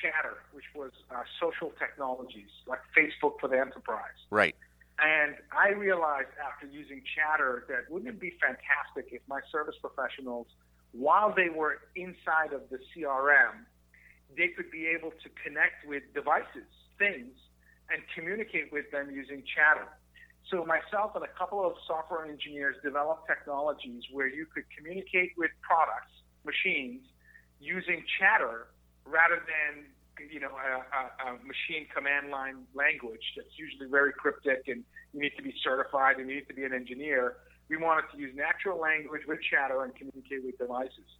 Chatter, 0.00 0.38
which 0.52 0.64
was 0.74 0.92
uh, 1.10 1.22
social 1.40 1.72
technologies 1.78 2.50
like 2.66 2.80
Facebook 2.96 3.38
for 3.38 3.48
the 3.48 3.58
enterprise. 3.58 4.18
Right. 4.30 4.56
And 4.98 5.36
I 5.52 5.70
realized 5.70 6.32
after 6.40 6.66
using 6.66 7.02
Chatter 7.14 7.64
that 7.68 7.90
wouldn't 7.90 8.08
it 8.08 8.20
be 8.20 8.32
fantastic 8.40 9.12
if 9.12 9.20
my 9.28 9.40
service 9.52 9.76
professionals, 9.80 10.46
while 10.92 11.34
they 11.34 11.50
were 11.50 11.78
inside 11.94 12.54
of 12.54 12.62
the 12.70 12.78
CRM, 12.90 13.68
they 14.34 14.48
could 14.48 14.70
be 14.70 14.86
able 14.86 15.10
to 15.10 15.28
connect 15.44 15.86
with 15.86 16.02
devices, 16.14 16.66
things, 16.98 17.36
and 17.90 18.02
communicate 18.14 18.72
with 18.72 18.90
them 18.90 19.10
using 19.10 19.42
chatter. 19.46 19.86
So 20.50 20.64
myself 20.64 21.14
and 21.14 21.24
a 21.24 21.32
couple 21.38 21.64
of 21.64 21.74
software 21.86 22.24
engineers 22.24 22.76
developed 22.82 23.26
technologies 23.26 24.02
where 24.12 24.28
you 24.28 24.46
could 24.46 24.64
communicate 24.76 25.32
with 25.36 25.50
products, 25.62 26.14
machines, 26.44 27.02
using 27.58 28.04
chatter 28.18 28.70
rather 29.04 29.42
than 29.42 29.86
you 30.30 30.40
know 30.40 30.54
a, 30.54 30.70
a, 30.86 31.02
a 31.28 31.32
machine 31.42 31.86
command 31.94 32.30
line 32.30 32.64
language 32.74 33.22
that's 33.36 33.52
usually 33.58 33.90
very 33.90 34.12
cryptic 34.12 34.62
and 34.66 34.82
you 35.12 35.20
need 35.20 35.32
to 35.36 35.42
be 35.42 35.52
certified 35.62 36.16
and 36.16 36.28
you 36.30 36.36
need 36.36 36.48
to 36.48 36.54
be 36.54 36.64
an 36.64 36.72
engineer. 36.72 37.36
We 37.68 37.76
wanted 37.76 38.06
to 38.14 38.18
use 38.18 38.34
natural 38.36 38.78
language 38.78 39.22
with 39.26 39.40
chatter 39.42 39.82
and 39.82 39.94
communicate 39.94 40.44
with 40.44 40.58
devices. 40.58 41.10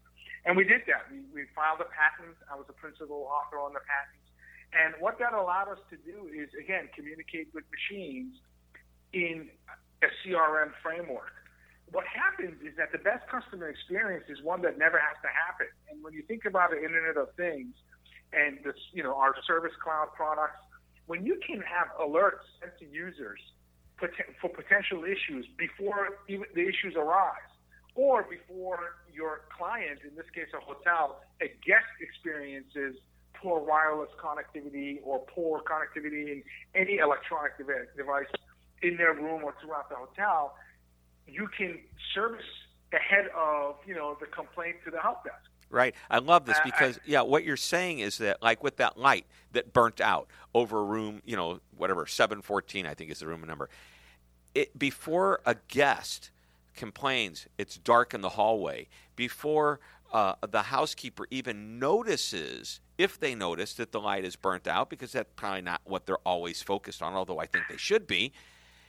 And 0.47 0.57
we 0.57 0.63
did 0.63 0.87
that. 0.87 1.11
We, 1.11 1.27
we 1.35 1.43
filed 1.59 1.83
a 1.83 1.91
patent. 1.91 2.39
I 2.47 2.55
was 2.55 2.71
a 2.71 2.77
principal 2.79 3.27
author 3.27 3.59
on 3.59 3.75
the 3.75 3.83
patent. 3.83 4.23
And 4.71 4.95
what 5.03 5.19
that 5.19 5.35
allowed 5.35 5.69
us 5.69 5.83
to 5.91 5.99
do 5.99 6.31
is, 6.31 6.49
again, 6.55 6.89
communicate 6.95 7.51
with 7.53 7.67
machines 7.75 8.39
in 9.13 9.51
a 10.03 10.11
CRM 10.23 10.71
framework. 10.83 11.35
What 11.91 12.07
happens 12.07 12.59
is 12.63 12.75
that 12.79 12.91
the 12.91 12.99
best 12.99 13.27
customer 13.31 13.69
experience 13.69 14.27
is 14.29 14.43
one 14.43 14.63
that 14.63 14.79
never 14.79 14.99
has 14.99 15.19
to 15.23 15.31
happen. 15.31 15.71
And 15.91 16.03
when 16.03 16.15
you 16.15 16.23
think 16.27 16.45
about 16.47 16.71
the 16.71 16.83
Internet 16.83 17.17
of 17.17 17.35
Things 17.35 17.75
and 18.33 18.59
this, 18.63 18.79
you 18.93 19.03
know, 19.03 19.15
our 19.15 19.35
Service 19.47 19.75
Cloud 19.83 20.11
products, 20.15 20.63
when 21.07 21.25
you 21.25 21.39
can 21.47 21.63
have 21.63 21.95
alerts 21.99 22.43
sent 22.59 22.75
to 22.79 22.87
users 22.87 23.39
for 23.99 24.51
potential 24.51 25.05
issues 25.07 25.47
before 25.57 26.19
even 26.29 26.45
the 26.55 26.67
issues 26.67 26.95
arise, 26.99 27.51
or 27.97 28.25
before 28.25 28.97
your 29.13 29.43
client, 29.57 30.01
in 30.09 30.15
this 30.15 30.27
case 30.35 30.49
a 30.55 30.61
hotel, 30.61 31.21
a 31.41 31.49
guest 31.67 31.87
experiences 32.01 32.97
poor 33.35 33.61
wireless 33.61 34.11
connectivity 34.23 34.99
or 35.05 35.21
poor 35.35 35.61
connectivity 35.61 36.33
in 36.33 36.43
any 36.75 36.99
electronic 36.99 37.53
device 37.97 38.27
in 38.83 38.97
their 38.97 39.15
room 39.15 39.43
or 39.43 39.55
throughout 39.61 39.89
the 39.89 39.97
hotel, 39.97 40.55
you 41.27 41.49
can 41.57 41.79
service 42.15 42.45
ahead 42.93 43.27
of 43.37 43.77
you 43.87 43.95
know 43.95 44.17
the 44.21 44.27
complaint 44.27 44.77
to 44.85 44.91
the 44.91 45.01
help 45.01 45.25
desk. 45.25 45.37
Right. 45.69 45.97
I 46.09 46.19
love 46.19 46.47
this 46.47 46.59
because, 46.65 47.01
yeah, 47.05 47.23
what 47.23 47.43
you're 47.43 47.57
saying 47.57 47.99
is 47.99 48.19
that, 48.19 48.41
like 48.41 48.63
with 48.63 48.77
that 48.77 48.97
light 48.97 49.27
that 49.51 49.73
burnt 49.73 50.01
out 50.01 50.29
over 50.55 50.85
room, 50.85 51.23
you 51.25 51.35
know, 51.35 51.59
whatever, 51.77 52.07
714, 52.07 52.87
I 52.87 52.95
think 52.95 53.11
is 53.11 53.19
the 53.19 53.27
room 53.27 53.43
number, 53.45 53.69
it, 54.55 54.79
before 54.79 55.41
a 55.45 55.57
guest 55.67 56.31
complains 56.77 57.47
it's 57.59 57.77
dark 57.79 58.15
in 58.15 58.21
the 58.21 58.31
hallway. 58.31 58.89
Before 59.17 59.81
uh, 60.13 60.35
the 60.49 60.63
housekeeper 60.63 61.27
even 61.31 61.79
notices 61.79 62.81
if 62.97 63.19
they 63.19 63.35
notice 63.35 63.75
that 63.75 63.93
the 63.93 64.01
light 64.01 64.25
is 64.25 64.37
burnt 64.37 64.67
out 64.67 64.89
because 64.89 65.13
that's 65.13 65.29
probably 65.37 65.63
not 65.63 65.81
what 65.85 66.07
they're 66.07 66.17
always 66.19 66.63
focused 66.63 67.03
on 67.03 67.13
although 67.15 67.41
i 67.41 67.45
think 67.45 67.65
they 67.69 67.77
should 67.77 68.07
be 68.07 68.33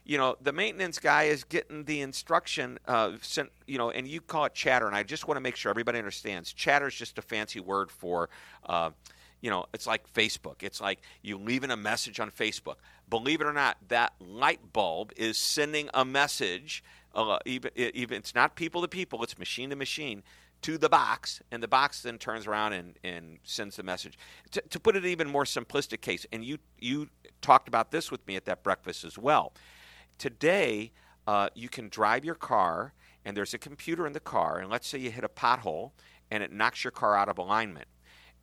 you 0.05 0.17
know 0.17 0.37
the 0.41 0.53
maintenance 0.53 0.99
guy 0.99 1.23
is 1.23 1.43
getting 1.43 1.83
the 1.85 2.01
instruction 2.01 2.77
uh, 2.87 3.11
sent 3.21 3.49
you 3.65 3.79
know 3.79 3.89
and 3.89 4.07
you 4.07 4.21
call 4.21 4.45
it 4.45 4.53
chatter 4.53 4.85
and 4.85 4.95
i 4.95 5.01
just 5.01 5.27
want 5.27 5.35
to 5.35 5.41
make 5.41 5.55
sure 5.55 5.69
everybody 5.71 5.97
understands 5.97 6.53
chatter 6.53 6.87
is 6.87 6.93
just 6.93 7.17
a 7.17 7.21
fancy 7.21 7.59
word 7.59 7.89
for 7.89 8.29
uh, 8.67 8.91
you 9.41 9.49
know 9.49 9.65
it's 9.73 9.87
like 9.87 10.11
facebook. 10.13 10.63
It's 10.63 10.81
like 10.81 10.99
you 11.21 11.37
leaving 11.37 11.71
a 11.71 11.77
message 11.77 12.19
on 12.19 12.31
facebook. 12.31 12.75
Believe 13.09 13.41
it 13.41 13.47
or 13.47 13.53
not 13.53 13.77
that 13.87 14.13
light 14.19 14.73
bulb 14.73 15.13
is 15.15 15.37
sending 15.37 15.89
a 15.93 16.03
message 16.03 16.83
even, 17.45 17.71
even 17.75 18.17
it's 18.17 18.35
not 18.35 18.55
people 18.55 18.81
to 18.81 18.87
people 18.87 19.23
it's 19.23 19.37
machine 19.37 19.69
to 19.71 19.75
machine 19.75 20.23
to 20.61 20.77
the 20.77 20.89
box, 20.89 21.41
and 21.51 21.61
the 21.61 21.67
box 21.67 22.01
then 22.01 22.17
turns 22.17 22.47
around 22.47 22.73
and, 22.73 22.97
and 23.03 23.37
sends 23.43 23.75
the 23.75 23.83
message. 23.83 24.17
To, 24.51 24.61
to 24.61 24.79
put 24.79 24.95
it 24.95 25.05
in 25.05 25.11
even 25.11 25.29
more 25.29 25.43
simplistic 25.43 26.01
case, 26.01 26.25
and 26.31 26.43
you 26.43 26.57
you 26.79 27.09
talked 27.41 27.67
about 27.67 27.91
this 27.91 28.11
with 28.11 28.25
me 28.27 28.35
at 28.35 28.45
that 28.45 28.63
breakfast 28.63 29.03
as 29.03 29.17
well. 29.17 29.53
Today, 30.17 30.91
uh, 31.27 31.49
you 31.53 31.69
can 31.69 31.89
drive 31.89 32.25
your 32.25 32.35
car, 32.35 32.93
and 33.23 33.37
there's 33.37 33.53
a 33.53 33.59
computer 33.59 34.07
in 34.07 34.13
the 34.13 34.19
car, 34.19 34.57
and 34.57 34.69
let's 34.69 34.87
say 34.87 34.97
you 34.97 35.11
hit 35.11 35.23
a 35.23 35.29
pothole, 35.29 35.91
and 36.31 36.41
it 36.41 36.51
knocks 36.51 36.83
your 36.83 36.91
car 36.91 37.15
out 37.15 37.29
of 37.29 37.37
alignment. 37.37 37.87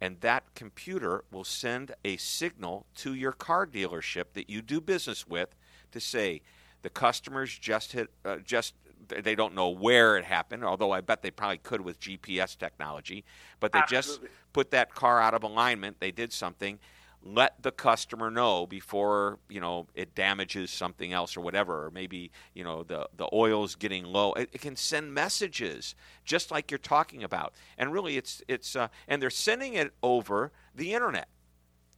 And 0.01 0.21
that 0.21 0.55
computer 0.55 1.25
will 1.33 1.45
send 1.45 1.93
a 2.05 2.17
signal 2.17 2.87
to 2.97 3.15
your 3.15 3.33
car 3.33 3.67
dealership 3.67 4.25
that 4.35 4.51
you 4.51 4.61
do 4.61 4.81
business 4.81 5.27
with 5.27 5.55
to 5.93 6.01
say, 6.01 6.43
the 6.85 6.91
customers 6.91 7.59
just 7.59 7.93
hit 7.93 8.11
uh, 8.27 8.37
just 8.45 8.75
they 9.09 9.35
don't 9.35 9.55
know 9.55 9.71
where 9.71 10.17
it 10.19 10.25
happened, 10.25 10.65
although 10.65 10.93
I 10.93 11.01
bet 11.01 11.23
they 11.23 11.31
probably 11.31 11.59
could 11.59 11.81
with 11.81 11.99
GPS 11.99 12.57
technology. 12.57 13.25
But 13.59 13.73
they 13.73 13.81
Absolutely. 13.81 14.29
just 14.29 14.53
put 14.53 14.71
that 14.71 14.95
car 14.95 15.21
out 15.21 15.35
of 15.35 15.43
alignment. 15.43 15.99
They 15.99 16.11
did 16.11 16.33
something. 16.33 16.79
Let 17.23 17.63
the 17.63 17.71
customer 17.71 18.31
know 18.31 18.67
before 18.67 19.39
you 19.49 19.61
know 19.61 19.87
it 19.95 20.15
damages 20.15 20.71
something 20.71 21.15
else 21.15 21.39
or 21.39 21.41
whatever, 21.41 21.87
or 21.87 21.91
maybe 21.91 22.31
you 22.53 22.65
know 22.65 22.83
the 22.83 23.09
the 23.17 23.31
oil's 23.33 23.77
getting 23.77 24.05
low. 24.05 24.35
It, 24.35 24.51
it 24.53 24.61
can 24.61 24.77
send 24.77 25.15
messages 25.15 25.95
just 26.27 26.51
like 26.51 26.71
you're 26.71 26.77
talking 26.77 27.25
about, 27.25 27.55
and 27.79 27.95
really 27.95 28.19
it's 28.19 28.43
it's 28.47 28.77
uh, 28.77 28.89
and 29.09 29.23
they're 29.23 29.31
sending 29.31 29.73
it 29.73 29.95
over 30.03 30.53
the 30.75 30.93
internet, 30.93 31.29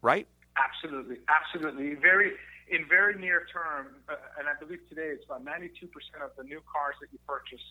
right? 0.00 0.28
Absolutely, 0.56 1.16
absolutely. 1.28 1.94
Very 1.96 2.34
in 2.68 2.86
very 2.88 3.14
near 3.18 3.46
term, 3.52 4.02
uh, 4.08 4.14
and 4.38 4.48
I 4.48 4.54
believe 4.58 4.80
today 4.88 5.08
it's 5.14 5.24
about 5.24 5.44
92% 5.44 5.86
of 6.22 6.30
the 6.36 6.44
new 6.44 6.60
cars 6.70 6.96
that 7.00 7.08
you 7.12 7.18
purchase 7.26 7.62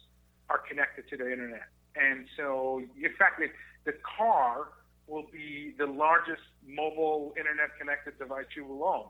are 0.50 0.60
connected 0.60 1.10
to 1.10 1.18
the 1.18 1.32
internet. 1.32 1.68
And 1.96 2.28
so, 2.38 2.82
in 2.96 3.14
fact, 3.18 3.40
the, 3.40 3.50
the 3.84 3.98
car 4.04 4.70
will 5.08 5.26
be 5.32 5.74
the 5.78 5.86
largest 5.86 6.44
mobile 6.68 7.34
internet 7.38 7.78
connected 7.80 8.18
device 8.18 8.46
you 8.56 8.66
will 8.66 8.84
own. 8.84 9.08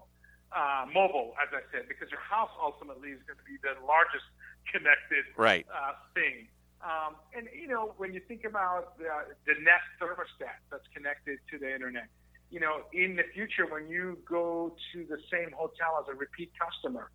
Uh, 0.56 0.86
mobile, 0.94 1.34
as 1.42 1.50
I 1.54 1.62
said, 1.72 1.88
because 1.88 2.10
your 2.12 2.22
house 2.22 2.52
ultimately 2.62 3.10
is 3.10 3.20
going 3.28 3.38
to 3.38 3.46
be 3.48 3.58
the 3.62 3.76
largest 3.86 4.26
connected 4.72 5.26
Right. 5.38 5.66
uh, 5.70 5.94
thing. 6.14 6.48
Um, 6.82 7.16
and 7.36 7.48
you 7.54 7.68
know, 7.68 7.94
when 7.98 8.14
you 8.14 8.22
think 8.22 8.46
about 8.46 8.98
the, 8.98 9.10
the 9.46 9.54
Nest 9.62 9.90
thermostat 10.00 10.62
that's 10.70 10.86
connected 10.94 11.40
to 11.52 11.58
the 11.58 11.74
internet, 11.74 12.08
you 12.56 12.62
know, 12.62 12.84
in 12.94 13.18
the 13.18 13.24
future 13.34 13.68
when 13.70 13.90
you 13.90 14.18
go 14.26 14.74
to 14.94 15.06
the 15.10 15.18
same 15.30 15.52
hotel 15.52 16.00
as 16.00 16.06
a 16.08 16.16
repeat 16.16 16.54
customer, 16.56 17.12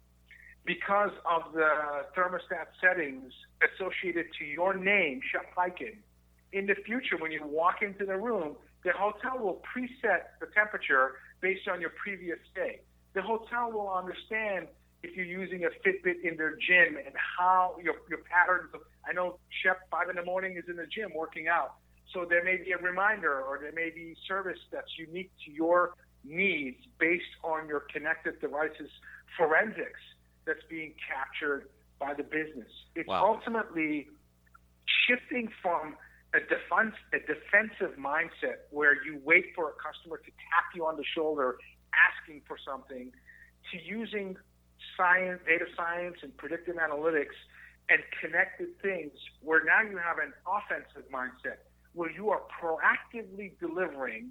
because 0.67 1.13
of 1.25 1.55
the 1.55 2.05
thermostat 2.15 2.69
settings 2.79 3.33
associated 3.65 4.27
to 4.39 4.45
your 4.45 4.75
name, 4.75 5.23
Shep 5.33 5.47
Hyken, 5.57 5.97
in 6.53 6.67
the 6.67 6.75
future 6.85 7.17
when 7.19 7.33
you 7.33 7.41
walk 7.43 7.77
into 7.81 8.05
the 8.05 8.19
room, 8.19 8.57
the 8.85 8.93
hotel 8.93 9.39
will 9.39 9.63
preset 9.65 10.37
the 10.41 10.47
temperature 10.55 11.13
based 11.41 11.67
on 11.73 11.81
your 11.81 11.93
previous 11.97 12.39
stay. 12.53 12.81
The 13.15 13.23
hotel 13.23 13.73
will 13.73 13.89
understand 13.89 14.69
if 15.03 15.17
you're 15.17 15.25
using 15.25 15.65
a 15.65 15.71
Fitbit 15.81 16.21
in 16.23 16.37
their 16.37 16.53
gym 16.53 16.99
and 16.99 17.15
how 17.17 17.77
your, 17.83 17.95
your 18.11 18.21
patterns. 18.31 18.69
Of, 18.75 18.83
I 19.09 19.15
know 19.15 19.39
Shep 19.65 19.89
five 19.91 20.11
in 20.11 20.17
the 20.17 20.25
morning 20.25 20.59
is 20.59 20.65
in 20.69 20.77
the 20.77 20.87
gym 20.87 21.13
working 21.17 21.49
out, 21.49 21.77
so 22.13 22.27
there 22.29 22.45
may 22.45 22.57
be 22.57 22.73
a 22.73 22.79
reminder 22.79 23.41
or 23.41 23.59
there 23.61 23.73
may 23.73 23.91
be 23.91 24.17
service 24.27 24.59
that's 24.73 24.99
unique 24.99 25.31
to 25.45 25.53
your 25.53 25.95
needs 26.25 26.79
based 26.99 27.35
on 27.43 27.69
your 27.69 27.81
connected 27.93 28.41
devices 28.41 28.91
forensics 29.37 30.01
that's 30.47 30.63
being 30.69 30.93
captured 31.07 31.69
by 31.99 32.15
the 32.15 32.23
business. 32.23 32.71
It's 32.95 33.09
Wow. 33.09 33.35
ultimately 33.35 34.09
shifting 35.07 35.49
from 35.63 35.97
a 36.35 36.41
defense 36.41 36.95
a 37.13 37.19
defensive 37.21 37.97
mindset 37.99 38.67
where 38.71 39.03
you 39.05 39.21
wait 39.25 39.47
for 39.55 39.71
a 39.71 39.73
customer 39.75 40.17
to 40.19 40.31
tap 40.31 40.67
you 40.75 40.87
on 40.87 40.97
the 40.97 41.05
shoulder 41.05 41.59
asking 41.93 42.41
for 42.47 42.57
something 42.65 43.13
to 43.71 43.83
using 43.83 44.37
science 44.97 45.41
data 45.47 45.67
science 45.77 46.17
and 46.23 46.37
predictive 46.37 46.77
analytics 46.77 47.35
and 47.89 48.03
connected 48.21 48.69
things 48.81 49.13
where 49.43 49.65
now 49.65 49.83
you 49.83 49.99
have 49.99 50.19
an 50.19 50.33
offensive 50.47 51.03
mindset 51.11 51.59
where 51.95 52.11
you 52.11 52.31
are 52.31 52.43
proactively 52.63 53.53
delivering 53.61 54.31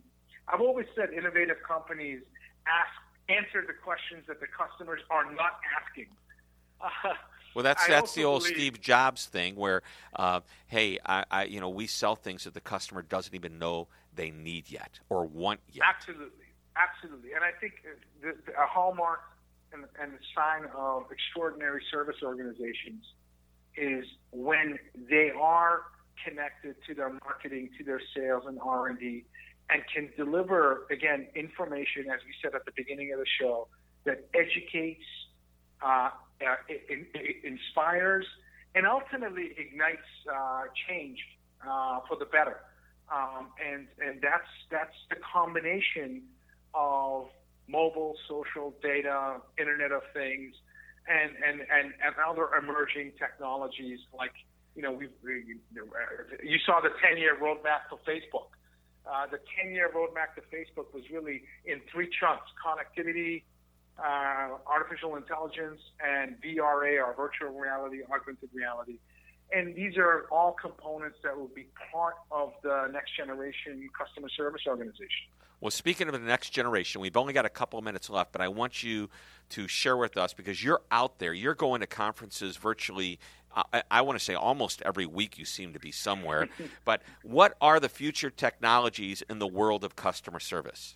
I've 0.52 0.62
always 0.62 0.88
said 0.96 1.14
innovative 1.14 1.58
companies 1.68 2.22
ask 2.68 2.90
answer 3.30 3.64
the 3.66 3.74
questions 3.74 4.24
that 4.28 4.40
the 4.40 4.48
customers 4.48 5.02
are 5.10 5.26
not 5.32 5.60
asking. 5.80 6.08
Uh, 6.82 7.14
Well, 7.56 7.64
that's 7.64 7.84
I 7.86 7.88
that's 7.90 8.14
the 8.14 8.26
old 8.26 8.44
believe- 8.44 8.56
Steve 8.56 8.80
Jobs 8.82 9.26
thing, 9.26 9.56
where, 9.56 9.82
uh, 10.16 10.42
hey, 10.68 11.00
I, 11.04 11.26
I, 11.32 11.44
you 11.46 11.60
know, 11.60 11.68
we 11.70 11.88
sell 11.88 12.16
things 12.16 12.44
that 12.44 12.54
the 12.54 12.62
customer 12.62 13.02
doesn't 13.02 13.34
even 13.34 13.58
know 13.58 13.88
they 14.14 14.30
need 14.30 14.70
yet 14.70 15.00
or 15.10 15.26
want 15.26 15.60
yet. 15.72 15.84
Absolutely, 15.90 16.46
absolutely. 16.76 17.34
And 17.34 17.44
I 17.44 17.50
think 17.60 17.74
the, 18.22 18.36
the, 18.46 18.52
a 18.54 18.68
hallmark 18.68 19.22
and, 19.74 19.86
and 20.00 20.14
the 20.14 20.20
sign 20.36 20.70
of 20.78 21.12
extraordinary 21.12 21.82
service 21.90 22.18
organizations 22.24 23.04
is 23.76 24.06
when 24.32 24.78
they 25.10 25.32
are 25.32 25.82
connected 26.26 26.76
to 26.88 26.94
their 26.94 27.10
marketing, 27.10 27.70
to 27.78 27.84
their 27.84 28.02
sales 28.16 28.44
and 28.48 28.60
R 28.62 28.88
and 28.88 29.84
can 29.94 30.10
deliver 30.18 30.88
again 30.92 31.28
information, 31.36 32.10
as 32.14 32.20
we 32.26 32.34
said 32.42 32.56
at 32.56 32.66
the 32.66 32.72
beginning 32.76 33.14
of 33.14 33.20
the 33.20 33.26
show, 33.40 33.68
that 34.06 34.28
educates, 34.34 35.04
uh, 35.82 36.10
uh, 36.42 36.56
in, 36.90 37.06
in, 37.14 37.58
inspires, 37.58 38.26
and 38.76 38.86
ultimately 38.88 39.52
ignites 39.58 40.08
uh, 40.32 40.64
change 40.88 41.20
uh, 41.68 42.00
for 42.08 42.18
the 42.18 42.26
better. 42.26 42.58
Um, 43.12 43.48
and 43.66 43.88
and 44.06 44.22
that's 44.22 44.50
that's 44.70 44.96
the 45.10 45.18
combination 45.34 46.22
of 46.74 47.28
mobile, 47.68 48.16
social, 48.28 48.74
data, 48.82 49.38
Internet 49.58 49.92
of 49.92 50.04
Things, 50.14 50.56
and 51.08 51.32
and 51.44 51.62
and, 51.62 51.94
and 52.06 52.16
other 52.28 52.50
emerging 52.56 53.14
technologies 53.18 54.00
like 54.16 54.34
you 54.76 54.82
know 54.82 54.92
we, 54.92 55.08
we 55.24 55.56
you 56.44 56.58
saw 56.66 56.80
the 56.82 56.90
10-year 56.90 57.38
roadmap 57.42 57.90
for 57.90 58.00
Facebook. 58.08 58.50
Uh, 59.10 59.26
the 59.26 59.38
10-year 59.38 59.92
roadmap 59.96 60.36
to 60.36 60.42
Facebook 60.56 60.94
was 60.94 61.04
really 61.12 61.44
in 61.66 61.82
three 61.92 62.10
chunks: 62.20 62.46
connectivity, 62.64 63.44
uh, 63.98 64.58
artificial 64.68 65.16
intelligence, 65.16 65.82
and 66.06 66.36
VRA, 66.42 67.04
or 67.04 67.14
virtual 67.16 67.58
reality, 67.58 68.02
augmented 68.12 68.50
reality. 68.54 69.00
And 69.52 69.76
these 69.76 69.98
are 69.98 70.28
all 70.32 70.56
components 70.62 71.18
that 71.24 71.36
will 71.36 71.50
be 71.56 71.68
part 71.92 72.16
of 72.32 72.54
the 72.62 72.88
next 72.92 73.18
generation 73.18 73.90
customer 73.98 74.30
service 74.30 74.62
organization. 74.68 75.34
Well, 75.62 75.72
speaking 75.72 76.08
of 76.08 76.14
the 76.14 76.20
next 76.20 76.52
generation, 76.52 77.02
we've 77.02 77.18
only 77.18 77.34
got 77.34 77.46
a 77.46 77.50
couple 77.50 77.80
of 77.80 77.84
minutes 77.84 78.10
left, 78.10 78.32
but 78.32 78.40
I 78.42 78.48
want 78.48 78.82
you 78.82 79.10
to 79.50 79.68
share 79.68 79.98
with 79.98 80.16
us 80.16 80.34
because 80.34 80.64
you're 80.64 80.82
out 80.90 81.20
there. 81.20 81.34
You're 81.34 81.56
going 81.56 81.82
to 81.82 81.88
conferences 81.88 82.56
virtually. 82.56 83.20
I, 83.56 83.84
I 83.90 84.02
want 84.02 84.18
to 84.18 84.24
say 84.24 84.36
almost 84.36 84.82
every 84.84 85.06
week. 85.06 85.38
You 85.38 85.46
seem 85.46 85.74
to 85.74 85.80
be 85.80 85.92
somewhere. 85.92 86.48
but 86.86 87.02
what 87.24 87.56
are 87.62 87.80
the 87.80 87.90
future 87.90 88.30
technologies 88.30 89.24
in 89.30 89.40
the 89.40 89.48
world 89.48 89.84
of 89.84 89.96
customer 89.96 90.40
service? 90.40 90.96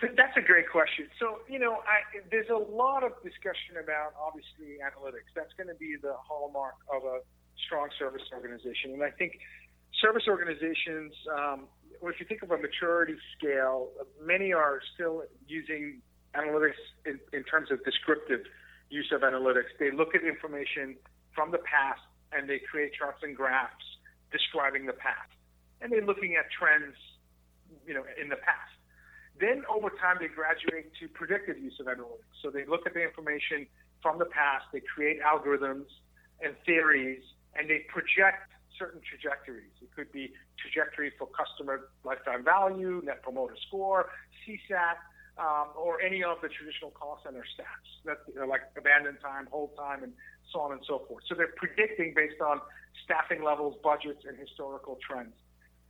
So 0.00 0.08
that's 0.16 0.36
a 0.36 0.40
great 0.40 0.68
question. 0.68 1.06
So, 1.20 1.38
you 1.48 1.60
know, 1.60 1.78
I, 1.86 2.18
there's 2.30 2.50
a 2.50 2.58
lot 2.58 3.04
of 3.04 3.12
discussion 3.22 3.78
about 3.82 4.14
obviously 4.20 4.82
analytics. 4.82 5.30
That's 5.34 5.52
going 5.56 5.68
to 5.68 5.78
be 5.78 5.94
the 6.00 6.14
hallmark 6.18 6.74
of 6.92 7.04
a 7.04 7.20
strong 7.66 7.88
service 7.98 8.22
organization. 8.34 8.94
And 8.94 9.02
I 9.04 9.10
think 9.10 9.38
service 10.00 10.24
organizations, 10.26 11.14
um, 11.38 11.66
if 12.02 12.18
you 12.18 12.26
think 12.26 12.42
of 12.42 12.50
a 12.50 12.58
maturity 12.58 13.14
scale, 13.38 13.90
many 14.20 14.52
are 14.52 14.80
still 14.94 15.22
using 15.46 16.02
analytics 16.34 16.82
in, 17.06 17.20
in 17.32 17.44
terms 17.44 17.70
of 17.70 17.84
descriptive 17.84 18.40
use 18.92 19.10
of 19.10 19.22
analytics. 19.22 19.72
They 19.80 19.90
look 19.90 20.14
at 20.14 20.22
information 20.22 20.96
from 21.34 21.50
the 21.50 21.58
past 21.64 22.04
and 22.30 22.48
they 22.48 22.60
create 22.60 22.92
charts 22.92 23.20
and 23.22 23.34
graphs 23.34 23.84
describing 24.30 24.86
the 24.86 24.92
past. 24.92 25.32
And 25.80 25.90
they're 25.90 26.04
looking 26.04 26.36
at 26.36 26.46
trends, 26.52 26.94
you 27.86 27.94
know, 27.94 28.04
in 28.20 28.28
the 28.28 28.36
past. 28.36 28.76
Then 29.40 29.64
over 29.66 29.88
time, 29.90 30.18
they 30.20 30.28
graduate 30.28 30.92
to 31.00 31.08
predictive 31.08 31.58
use 31.58 31.80
of 31.80 31.86
analytics. 31.86 32.36
So 32.44 32.50
they 32.50 32.64
look 32.64 32.86
at 32.86 32.94
the 32.94 33.02
information 33.02 33.66
from 34.02 34.18
the 34.18 34.26
past, 34.26 34.66
they 34.72 34.80
create 34.80 35.18
algorithms 35.22 35.86
and 36.42 36.54
theories, 36.66 37.22
and 37.54 37.70
they 37.70 37.86
project 37.88 38.50
certain 38.78 39.00
trajectories. 39.00 39.70
It 39.80 39.94
could 39.94 40.10
be 40.12 40.32
trajectory 40.58 41.12
for 41.18 41.28
customer 41.28 41.88
lifetime 42.04 42.44
value, 42.44 43.00
net 43.04 43.22
promoter 43.22 43.56
score, 43.68 44.10
CSAT, 44.42 44.98
um, 45.38 45.68
or 45.76 46.00
any 46.00 46.22
of 46.22 46.38
the 46.42 46.48
traditional 46.48 46.90
call 46.90 47.20
center 47.24 47.44
stats 47.56 47.88
that 48.04 48.18
like 48.48 48.62
abandon 48.76 49.16
time, 49.18 49.48
hold 49.50 49.70
time, 49.76 50.02
and 50.02 50.12
so 50.52 50.60
on 50.60 50.72
and 50.72 50.80
so 50.86 51.04
forth. 51.08 51.24
So 51.28 51.34
they're 51.34 51.54
predicting 51.56 52.12
based 52.14 52.40
on 52.40 52.60
staffing 53.04 53.42
levels, 53.42 53.76
budgets, 53.82 54.24
and 54.28 54.38
historical 54.38 54.98
trends. 55.00 55.32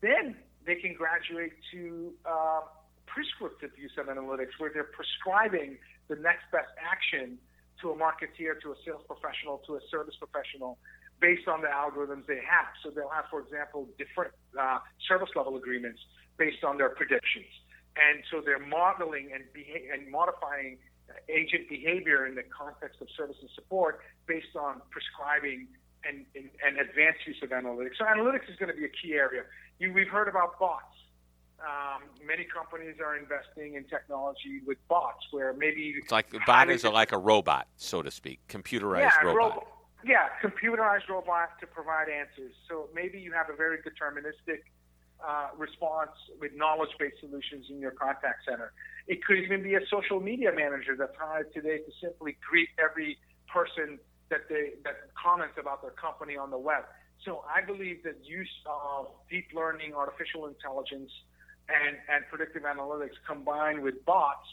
Then 0.01 0.37
they 0.67 0.77
can 0.77 0.95
graduate 0.95 1.53
to 1.73 2.13
uh, 2.25 2.61
prescriptive 3.07 3.71
use 3.77 3.93
of 3.99 4.07
analytics, 4.07 4.55
where 4.59 4.71
they're 4.73 4.93
prescribing 4.95 5.79
the 6.09 6.17
next 6.17 6.47
best 6.53 6.71
action 6.79 7.39
to 7.81 7.91
a 7.91 7.97
marketeer, 7.97 8.61
to 8.63 8.71
a 8.71 8.77
sales 8.87 9.03
professional, 9.07 9.59
to 9.67 9.75
a 9.75 9.81
service 9.91 10.15
professional, 10.19 10.79
based 11.21 11.49
on 11.49 11.63
the 11.63 11.69
algorithms 11.69 12.27
they 12.27 12.43
have. 12.43 12.71
So 12.83 12.91
they'll 12.91 13.11
have, 13.11 13.27
for 13.31 13.41
example, 13.41 13.89
different 13.99 14.33
uh, 14.59 14.79
service 15.09 15.31
level 15.35 15.57
agreements 15.57 16.01
based 16.39 16.63
on 16.65 16.79
their 16.79 16.91
predictions. 16.91 17.51
And 17.97 18.25
so 18.31 18.41
they're 18.45 18.59
modeling 18.59 19.31
and, 19.35 19.45
beha- 19.53 19.93
and 19.93 20.11
modifying 20.11 20.79
agent 21.29 21.69
behavior 21.69 22.27
in 22.27 22.35
the 22.35 22.43
context 22.43 23.01
of 23.01 23.09
service 23.17 23.37
and 23.41 23.51
support 23.55 24.01
based 24.27 24.57
on 24.57 24.81
prescribing 24.91 25.69
and, 26.05 26.25
and, 26.35 26.49
and 26.65 26.79
advanced 26.79 27.21
use 27.27 27.37
of 27.43 27.51
analytics. 27.51 27.99
So 27.99 28.05
analytics 28.05 28.51
is 28.51 28.57
going 28.59 28.71
to 28.73 28.77
be 28.77 28.85
a 28.85 28.89
key 28.89 29.15
area. 29.15 29.43
You, 29.79 29.93
we've 29.93 30.09
heard 30.09 30.29
about 30.29 30.59
bots. 30.59 30.85
Um, 31.61 32.03
many 32.27 32.45
companies 32.45 32.97
are 33.05 33.17
investing 33.17 33.75
in 33.75 33.85
technology 33.85 34.61
with 34.67 34.79
bots, 34.89 35.27
where 35.31 35.53
maybe 35.53 35.95
it's 35.97 36.11
like 36.11 36.31
the 36.31 36.41
bot 36.45 36.69
is 36.71 36.83
like 36.83 37.13
a 37.13 37.19
robot, 37.19 37.69
so 37.77 38.03
to 38.03 38.11
speak, 38.11 38.41
computerized 38.49 39.13
yeah, 39.23 39.27
robot. 39.29 39.57
Ro- 39.57 39.67
yeah, 40.05 40.29
computerized 40.43 41.09
robot 41.09 41.51
to 41.61 41.67
provide 41.69 42.09
answers. 42.09 42.53
So 42.69 42.89
maybe 42.93 43.21
you 43.21 43.33
have 43.33 43.49
a 43.49 43.55
very 43.55 43.79
deterministic 43.79 44.63
uh, 45.27 45.49
response 45.57 46.11
with 46.41 46.53
knowledge-based 46.55 47.21
solutions 47.21 47.67
in 47.71 47.79
your 47.79 47.93
contact 47.93 48.45
center. 48.49 48.73
It 49.07 49.25
could 49.25 49.39
even 49.39 49.63
be 49.63 49.75
a 49.75 49.81
social 49.91 50.21
media 50.21 50.53
manager 50.55 50.97
that's 50.99 51.17
hired 51.19 51.53
today 51.53 51.79
to 51.79 51.91
simply 52.01 52.37
greet 52.49 52.69
every 52.79 53.19
person 53.49 53.99
that 54.31 54.49
they 54.49 54.75
that 54.85 55.13
comments 55.15 55.55
about 55.59 55.83
their 55.83 55.93
company 55.93 56.37
on 56.37 56.51
the 56.51 56.59
web. 56.59 56.85
So 57.25 57.45
I 57.47 57.65
believe 57.65 58.03
that 58.05 58.17
use 58.25 58.51
of 58.67 59.07
deep 59.31 59.47
learning, 59.55 59.95
artificial 59.95 60.47
intelligence, 60.47 61.11
and, 61.69 61.97
and 62.09 62.25
predictive 62.29 62.63
analytics 62.63 63.15
combined 63.27 63.83
with 63.83 64.05
bots 64.05 64.49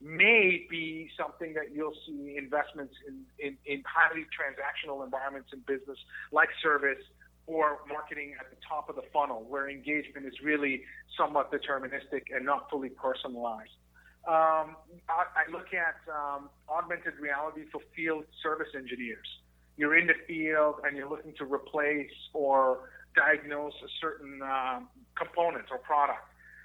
may 0.00 0.66
be 0.68 1.10
something 1.18 1.54
that 1.54 1.74
you'll 1.74 1.94
see 2.06 2.36
investments 2.36 2.94
in, 3.06 3.22
in, 3.38 3.56
in 3.66 3.82
highly 3.86 4.26
transactional 4.34 5.04
environments 5.04 5.50
in 5.52 5.60
business 5.60 5.98
like 6.32 6.48
service 6.62 7.02
or 7.46 7.78
marketing 7.88 8.34
at 8.38 8.50
the 8.50 8.56
top 8.66 8.88
of 8.88 8.96
the 8.96 9.02
funnel 9.12 9.44
where 9.48 9.68
engagement 9.68 10.26
is 10.26 10.34
really 10.42 10.82
somewhat 11.16 11.50
deterministic 11.50 12.22
and 12.34 12.44
not 12.44 12.70
fully 12.70 12.88
personalized. 12.88 13.70
Um, 14.26 14.76
I, 15.10 15.26
I, 15.34 15.50
look 15.50 15.74
at 15.74 15.98
um, 16.08 16.48
augmented 16.68 17.14
reality 17.20 17.62
for 17.72 17.80
field 17.96 18.24
service 18.40 18.68
engineers. 18.76 19.26
You're 19.76 19.98
in 19.98 20.06
the 20.06 20.14
field 20.28 20.76
and 20.84 20.96
you're 20.96 21.10
looking 21.10 21.34
to 21.38 21.44
replace 21.44 22.12
or 22.32 22.90
diagnose 23.16 23.74
a 23.82 23.90
certain 24.00 24.40
um, 24.42 24.88
component 25.16 25.66
or 25.72 25.78
product 25.78 26.22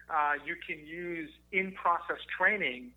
uh, 0.09 0.39
you 0.45 0.55
can 0.55 0.85
use 0.85 1.29
in 1.51 1.71
process 1.73 2.19
training 2.37 2.91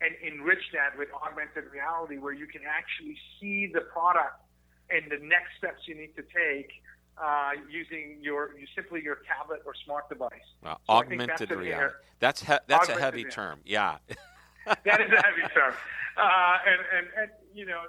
and 0.00 0.12
enrich 0.20 0.62
that 0.74 0.98
with 0.98 1.08
augmented 1.14 1.70
reality 1.72 2.18
where 2.18 2.34
you 2.34 2.46
can 2.46 2.62
actually 2.66 3.16
see 3.40 3.70
the 3.72 3.80
product 3.80 4.42
and 4.90 5.10
the 5.10 5.18
next 5.24 5.56
steps 5.58 5.86
you 5.86 5.94
need 5.94 6.14
to 6.14 6.22
take 6.22 6.70
uh, 7.18 7.52
using 7.70 8.18
your 8.20 8.58
you 8.58 8.66
simply 8.74 9.02
your 9.02 9.18
tablet 9.26 9.62
or 9.66 9.74
smart 9.84 10.08
device. 10.08 10.32
Well, 10.62 10.80
so 10.86 10.92
augmented 10.92 11.48
that's 11.48 11.50
reality. 11.50 11.94
That's 12.20 12.40
he- 12.40 12.46
that's 12.46 12.72
augmented 12.72 12.96
a 12.96 13.00
heavy 13.00 13.16
reality. 13.18 13.34
term. 13.34 13.60
Yeah. 13.64 13.96
that 14.66 15.00
is 15.00 15.12
a 15.12 15.22
heavy 15.22 15.54
term. 15.54 15.74
Uh, 16.16 16.56
and, 16.64 16.80
and, 16.96 17.06
and, 17.20 17.30
you 17.54 17.66
know, 17.66 17.82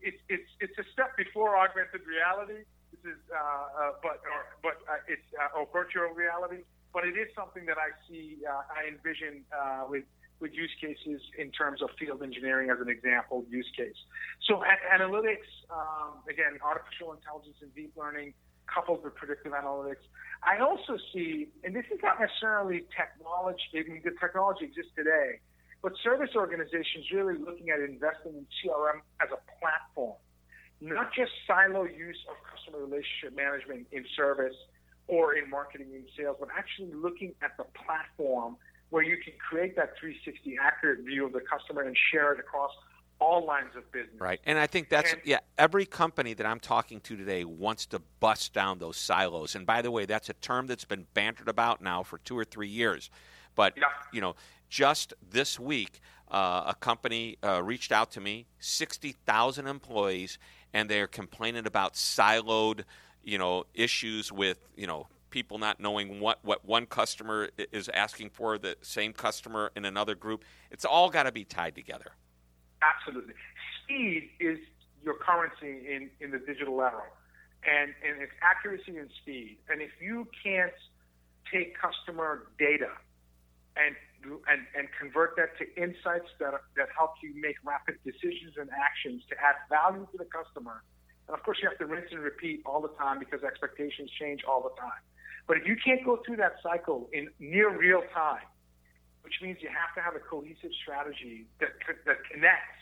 it's, 0.00 0.16
it's, 0.30 0.48
it's 0.60 0.78
a 0.78 0.84
step 0.94 1.14
before 1.14 1.58
augmented 1.58 2.00
reality. 2.08 2.64
This 2.90 3.12
is, 3.12 3.20
uh, 3.28 3.36
uh, 3.36 3.90
but, 4.02 4.24
or, 4.24 4.40
but 4.62 4.80
uh, 4.88 4.96
it's, 5.08 5.28
uh, 5.36 5.58
or 5.60 5.68
virtual 5.70 6.08
reality 6.08 6.64
but 6.94 7.04
it 7.04 7.18
is 7.18 7.26
something 7.34 7.66
that 7.66 7.76
I 7.76 7.90
see, 8.08 8.38
uh, 8.48 8.62
I 8.70 8.86
envision 8.86 9.42
uh, 9.50 9.84
with 9.90 10.04
with 10.40 10.52
use 10.52 10.70
cases 10.80 11.20
in 11.38 11.50
terms 11.50 11.82
of 11.82 11.90
field 11.98 12.22
engineering 12.22 12.70
as 12.70 12.80
an 12.80 12.88
example 12.88 13.44
use 13.48 13.70
case. 13.76 13.96
So 14.46 14.62
a- 14.62 14.98
analytics, 14.98 15.48
um, 15.70 16.20
again, 16.28 16.58
artificial 16.62 17.12
intelligence 17.12 17.56
and 17.62 17.74
deep 17.74 17.92
learning 17.96 18.34
coupled 18.66 19.04
with 19.04 19.14
predictive 19.14 19.52
analytics. 19.52 20.02
I 20.42 20.58
also 20.58 20.98
see, 21.12 21.48
and 21.62 21.74
this 21.74 21.84
is 21.92 22.00
not 22.02 22.20
necessarily 22.20 22.84
technology, 22.96 23.60
I 23.74 23.82
mean, 23.88 24.02
the 24.04 24.12
technology 24.20 24.64
exists 24.66 24.92
today, 24.96 25.40
but 25.82 25.92
service 26.02 26.30
organizations 26.34 27.06
really 27.12 27.38
looking 27.38 27.70
at 27.70 27.80
investing 27.80 28.32
in 28.34 28.46
CRM 28.60 29.00
as 29.20 29.28
a 29.30 29.40
platform, 29.60 30.16
not 30.80 31.12
just 31.14 31.30
silo 31.46 31.84
use 31.84 32.18
of 32.28 32.36
customer 32.48 32.84
relationship 32.84 33.36
management 33.36 33.86
in 33.92 34.04
service 34.16 34.56
or 35.06 35.36
in 35.36 35.48
marketing 35.50 35.88
and 35.92 36.04
sales, 36.16 36.36
but 36.40 36.48
actually 36.56 36.92
looking 36.94 37.34
at 37.42 37.56
the 37.58 37.64
platform 37.84 38.56
where 38.94 39.02
you 39.02 39.16
can 39.16 39.32
create 39.40 39.74
that 39.74 39.98
360 39.98 40.56
accurate 40.62 41.00
view 41.00 41.26
of 41.26 41.32
the 41.32 41.40
customer 41.40 41.82
and 41.82 41.96
share 42.12 42.32
it 42.32 42.38
across 42.38 42.70
all 43.18 43.44
lines 43.44 43.74
of 43.76 43.90
business. 43.90 44.20
Right. 44.20 44.38
And 44.46 44.56
I 44.56 44.68
think 44.68 44.88
that's, 44.88 45.14
and, 45.14 45.20
yeah, 45.24 45.40
every 45.58 45.84
company 45.84 46.32
that 46.34 46.46
I'm 46.46 46.60
talking 46.60 47.00
to 47.00 47.16
today 47.16 47.44
wants 47.44 47.86
to 47.86 48.00
bust 48.20 48.54
down 48.54 48.78
those 48.78 48.96
silos. 48.96 49.56
And 49.56 49.66
by 49.66 49.82
the 49.82 49.90
way, 49.90 50.04
that's 50.04 50.28
a 50.28 50.32
term 50.34 50.68
that's 50.68 50.84
been 50.84 51.06
bantered 51.12 51.48
about 51.48 51.82
now 51.82 52.04
for 52.04 52.18
two 52.18 52.38
or 52.38 52.44
three 52.44 52.68
years. 52.68 53.10
But, 53.56 53.72
yeah. 53.76 53.86
you 54.12 54.20
know, 54.20 54.36
just 54.68 55.12
this 55.28 55.58
week, 55.58 55.98
uh, 56.30 56.62
a 56.68 56.74
company 56.76 57.36
uh, 57.42 57.64
reached 57.64 57.90
out 57.90 58.12
to 58.12 58.20
me, 58.20 58.46
60,000 58.60 59.66
employees, 59.66 60.38
and 60.72 60.88
they're 60.88 61.08
complaining 61.08 61.66
about 61.66 61.94
siloed 61.94 62.84
you 63.24 63.38
know 63.38 63.64
issues 63.74 64.30
with 64.30 64.58
you 64.76 64.86
know 64.86 65.08
people 65.34 65.58
not 65.58 65.80
knowing 65.80 66.20
what, 66.20 66.38
what 66.44 66.64
one 66.64 66.86
customer 66.86 67.48
is 67.72 67.88
asking 67.88 68.30
for 68.30 68.56
the 68.56 68.76
same 68.82 69.12
customer 69.12 69.72
in 69.74 69.84
another 69.84 70.14
group. 70.14 70.44
It's 70.70 70.84
all 70.84 71.10
got 71.10 71.24
to 71.24 71.32
be 71.32 71.42
tied 71.42 71.74
together. 71.74 72.12
Absolutely. 72.80 73.34
Speed 73.82 74.30
is 74.38 74.60
your 75.02 75.14
currency 75.14 75.92
in, 75.92 76.08
in 76.20 76.30
the 76.30 76.38
digital 76.38 76.80
era 76.80 77.02
and, 77.66 77.92
and 78.06 78.22
it's 78.22 78.30
accuracy 78.42 78.96
and 78.96 79.10
speed. 79.22 79.58
And 79.68 79.82
if 79.82 79.90
you 80.00 80.28
can't 80.40 80.78
take 81.52 81.76
customer 81.76 82.46
data 82.56 82.92
and 83.76 83.96
and, 84.24 84.64
and 84.74 84.88
convert 84.98 85.36
that 85.36 85.52
to 85.58 85.68
insights 85.76 86.32
that, 86.40 86.54
that 86.78 86.88
help 86.96 87.12
you 87.22 87.34
make 87.36 87.56
rapid 87.62 87.96
decisions 88.08 88.56
and 88.56 88.70
actions 88.72 89.20
to 89.28 89.36
add 89.36 89.52
value 89.68 90.06
to 90.12 90.16
the 90.16 90.24
customer 90.24 90.80
and 91.26 91.36
of 91.36 91.42
course, 91.42 91.58
you 91.62 91.68
have 91.68 91.78
to 91.78 91.86
rinse 91.86 92.08
and 92.12 92.20
repeat 92.20 92.62
all 92.66 92.80
the 92.80 92.92
time 93.00 93.18
because 93.18 93.42
expectations 93.42 94.10
change 94.20 94.44
all 94.44 94.62
the 94.62 94.74
time. 94.80 95.00
But 95.46 95.58
if 95.58 95.66
you 95.66 95.76
can't 95.76 96.04
go 96.04 96.20
through 96.24 96.36
that 96.36 96.56
cycle 96.62 97.08
in 97.12 97.28
near 97.38 97.68
real 97.76 98.02
time, 98.14 98.46
which 99.22 99.40
means 99.42 99.58
you 99.60 99.68
have 99.68 99.94
to 99.96 100.02
have 100.04 100.14
a 100.16 100.20
cohesive 100.20 100.72
strategy 100.82 101.46
that, 101.60 101.72
that 102.06 102.18
connects 102.30 102.80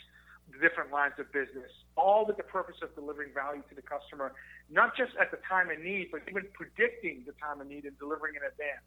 the 0.50 0.58
different 0.58 0.90
lines 0.90 1.14
of 1.18 1.30
business, 1.32 1.70
all 1.96 2.26
with 2.26 2.36
the 2.36 2.42
purpose 2.42 2.76
of 2.82 2.94
delivering 2.94 3.30
value 3.32 3.62
to 3.70 3.74
the 3.74 3.82
customer, 3.82 4.34
not 4.70 4.96
just 4.96 5.12
at 5.20 5.30
the 5.30 5.38
time 5.48 5.70
of 5.70 5.78
need, 5.78 6.10
but 6.10 6.22
even 6.28 6.46
predicting 6.54 7.22
the 7.26 7.32
time 7.38 7.60
of 7.60 7.66
need 7.66 7.84
and 7.84 7.98
delivering 7.98 8.34
in 8.34 8.42
advance. 8.42 8.86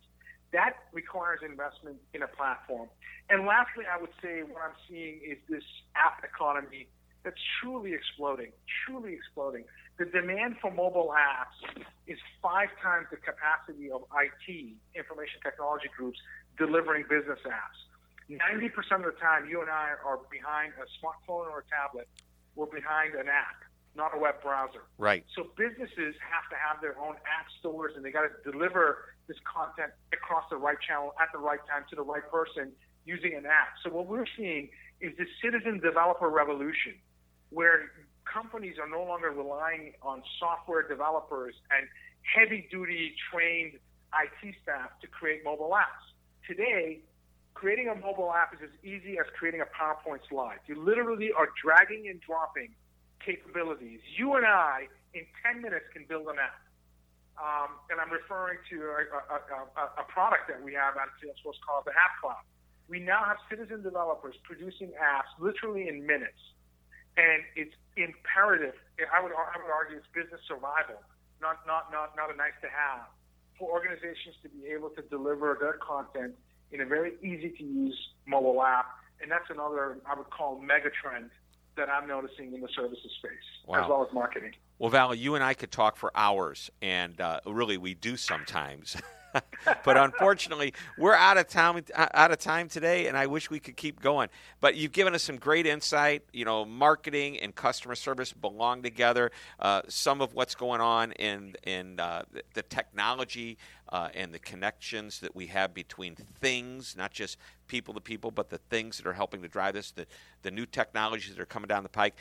That 0.52 0.88
requires 0.94 1.40
investment 1.44 1.98
in 2.14 2.24
a 2.24 2.28
platform. 2.28 2.88
And 3.30 3.48
lastly, 3.48 3.84
I 3.88 4.00
would 4.00 4.14
say 4.22 4.44
what 4.44 4.62
I'm 4.62 4.78
seeing 4.88 5.20
is 5.26 5.40
this 5.50 5.66
app 5.96 6.24
economy 6.24 6.88
that's 7.26 7.42
truly 7.60 7.94
exploding, 7.94 8.54
truly 8.86 9.18
exploding. 9.18 9.66
The 9.98 10.06
demand 10.06 10.62
for 10.62 10.70
mobile 10.70 11.10
apps 11.10 11.58
is 12.06 12.20
five 12.42 12.70
times 12.80 13.08
the 13.10 13.18
capacity 13.18 13.90
of 13.90 14.06
IT, 14.14 14.46
information 14.94 15.42
technology 15.42 15.90
groups, 15.98 16.22
delivering 16.58 17.10
business 17.10 17.42
apps. 17.50 17.80
90% 18.30 18.70
of 19.02 19.10
the 19.10 19.18
time, 19.18 19.50
you 19.50 19.62
and 19.62 19.70
I 19.70 19.98
are 20.06 20.22
behind 20.30 20.74
a 20.78 20.86
smartphone 21.02 21.50
or 21.50 21.66
a 21.66 21.68
tablet. 21.70 22.08
We're 22.56 22.70
behind 22.70 23.16
an 23.16 23.28
app, 23.28 23.66
not 23.96 24.16
a 24.16 24.20
web 24.20 24.42
browser. 24.42 24.86
Right. 24.98 25.26
So 25.36 25.50
businesses 25.58 26.14
have 26.22 26.46
to 26.54 26.58
have 26.58 26.82
their 26.82 26.98
own 26.98 27.18
app 27.26 27.48
stores, 27.60 27.94
and 27.96 28.06
they 28.06 28.12
got 28.12 28.26
to 28.30 28.34
deliver 28.46 29.14
this 29.28 29.38
content 29.46 29.94
across 30.14 30.46
the 30.50 30.58
right 30.58 30.78
channel 30.82 31.14
at 31.22 31.30
the 31.34 31.40
right 31.40 31.62
time 31.70 31.86
to 31.90 31.96
the 31.96 32.06
right 32.06 32.26
person 32.30 32.72
using 33.06 33.34
an 33.34 33.46
app. 33.46 33.78
So 33.84 33.90
what 33.90 34.08
we're 34.08 34.30
seeing 34.38 34.70
is 35.02 35.14
this 35.18 35.30
citizen 35.42 35.80
developer 35.80 36.30
revolution 36.30 36.98
where 37.56 37.88
companies 38.28 38.76
are 38.76 38.90
no 38.90 39.08
longer 39.08 39.32
relying 39.32 39.94
on 40.04 40.22
software 40.40 40.84
developers 40.84 41.56
and 41.72 41.88
heavy 42.28 42.68
duty 42.70 43.16
trained 43.32 43.80
IT 44.12 44.56
staff 44.62 44.92
to 45.00 45.08
create 45.08 45.40
mobile 45.46 45.72
apps. 45.72 46.04
Today, 46.46 47.00
creating 47.54 47.88
a 47.88 47.96
mobile 47.96 48.34
app 48.36 48.54
is 48.54 48.60
as 48.62 48.76
easy 48.84 49.16
as 49.18 49.26
creating 49.40 49.62
a 49.64 49.70
PowerPoint 49.72 50.20
slide. 50.28 50.60
You 50.68 50.76
literally 50.76 51.32
are 51.32 51.48
dragging 51.64 52.12
and 52.12 52.20
dropping 52.20 52.76
capabilities. 53.24 54.04
You 54.20 54.36
and 54.36 54.46
I, 54.46 54.92
in 55.14 55.24
10 55.48 55.62
minutes, 55.62 55.86
can 55.96 56.04
build 56.08 56.28
an 56.28 56.36
app. 56.36 56.60
Um, 57.40 57.80
and 57.90 58.00
I'm 58.04 58.12
referring 58.12 58.60
to 58.72 58.76
a, 58.84 59.02
a, 59.32 59.40
a, 59.80 59.84
a, 60.00 60.06
product 60.08 60.48
that 60.48 60.64
we 60.64 60.72
have 60.72 60.96
at 60.96 61.12
Salesforce 61.20 61.60
called 61.68 61.84
the 61.84 61.92
App 61.92 62.16
Cloud. 62.24 62.44
We 62.88 63.00
now 63.00 63.26
have 63.28 63.36
citizen 63.50 63.84
developers 63.84 64.36
producing 64.44 64.96
apps 64.96 65.28
literally 65.40 65.90
in 65.90 66.06
minutes. 66.08 66.40
And 67.18 67.44
it's 67.56 67.76
imperative, 67.96 68.76
I 69.00 69.24
would, 69.24 69.32
I 69.32 69.58
would 69.58 69.72
argue 69.72 69.98
it's 69.98 70.08
business 70.14 70.42
survival, 70.48 71.00
not, 71.42 71.66
not, 71.66 71.92
not, 71.92 72.16
not 72.16 72.34
a 72.34 72.36
nice 72.36 72.56
to 72.62 72.68
have, 72.68 73.08
for 73.58 73.72
organizations 73.72 74.36
to 74.44 74.50
be 74.50 74.68
able 74.68 74.90
to 74.90 75.02
deliver 75.04 75.58
their 75.60 75.80
content 75.80 76.36
in 76.72 76.82
a 76.82 76.86
very 76.86 77.14
easy 77.24 77.50
to 77.58 77.64
use 77.64 77.98
mobile 78.26 78.62
app. 78.62 78.88
And 79.22 79.32
that's 79.32 79.50
another, 79.50 79.98
I 80.06 80.16
would 80.16 80.30
call, 80.30 80.60
mega 80.60 80.90
trend 80.90 81.30
that 81.78 81.90
I'm 81.90 82.08
noticing 82.08 82.54
in 82.54 82.62
the 82.62 82.70
services 82.76 83.12
space, 83.20 83.32
wow. 83.66 83.84
as 83.84 83.90
well 83.90 84.06
as 84.08 84.14
marketing. 84.14 84.52
Well, 84.80 84.90
Val, 84.90 85.16
you 85.16 85.36
and 85.36 85.44
I 85.44 85.54
could 85.54 85.72
talk 85.72 85.96
for 85.96 86.12
hours, 86.16 86.70
and 86.82 87.20
uh, 87.20 87.40
really, 87.46 87.78
we 87.78 87.94
do 87.94 88.18
sometimes. 88.18 88.98
but 89.84 89.98
unfortunately, 89.98 90.74
we're 90.98 91.14
out 91.14 91.38
of 91.38 91.48
time 91.48 91.84
out 91.98 92.32
of 92.32 92.38
time 92.38 92.68
today, 92.68 93.08
and 93.08 93.18
I 93.18 93.28
wish 93.28 93.50
we 93.50 93.60
could 93.60 93.78
keep 93.78 94.02
going. 94.02 94.30
But 94.60 94.76
you've 94.76 94.92
given 94.92 95.14
us 95.16 95.24
some 95.24 95.38
great 95.38 95.66
insight. 95.66 96.24
You 96.34 96.46
know, 96.46 96.66
marketing 96.66 97.40
and 97.40 97.54
customer 97.54 97.96
service 97.96 98.34
belong 98.34 98.82
together. 98.82 99.32
Uh, 99.60 99.82
some 99.88 100.22
of 100.22 100.34
what's 100.34 100.56
going 100.56 100.82
on 100.82 101.12
in 101.14 101.56
in 101.64 102.00
uh, 102.00 102.24
the 102.54 102.64
technology 102.64 103.58
uh, 103.90 104.10
and 104.14 104.34
the 104.34 104.40
connections 104.40 105.20
that 105.20 105.36
we 105.36 105.48
have 105.48 105.74
between 105.74 106.16
things, 106.16 106.96
not 106.98 107.12
just 107.12 107.38
people 107.68 107.94
to 107.94 108.02
people, 108.02 108.32
but 108.32 108.50
the 108.50 108.58
things 108.58 108.98
that 108.98 109.08
are 109.08 109.14
helping 109.14 109.42
to 109.42 109.48
drive 109.48 109.74
this. 109.74 109.92
The 109.92 110.06
the 110.44 110.52
new 110.52 110.66
technologies 110.66 111.36
that 111.36 111.42
are 111.42 111.46
coming 111.46 111.68
down 111.68 111.84
the 111.84 111.90
pike. 111.90 112.16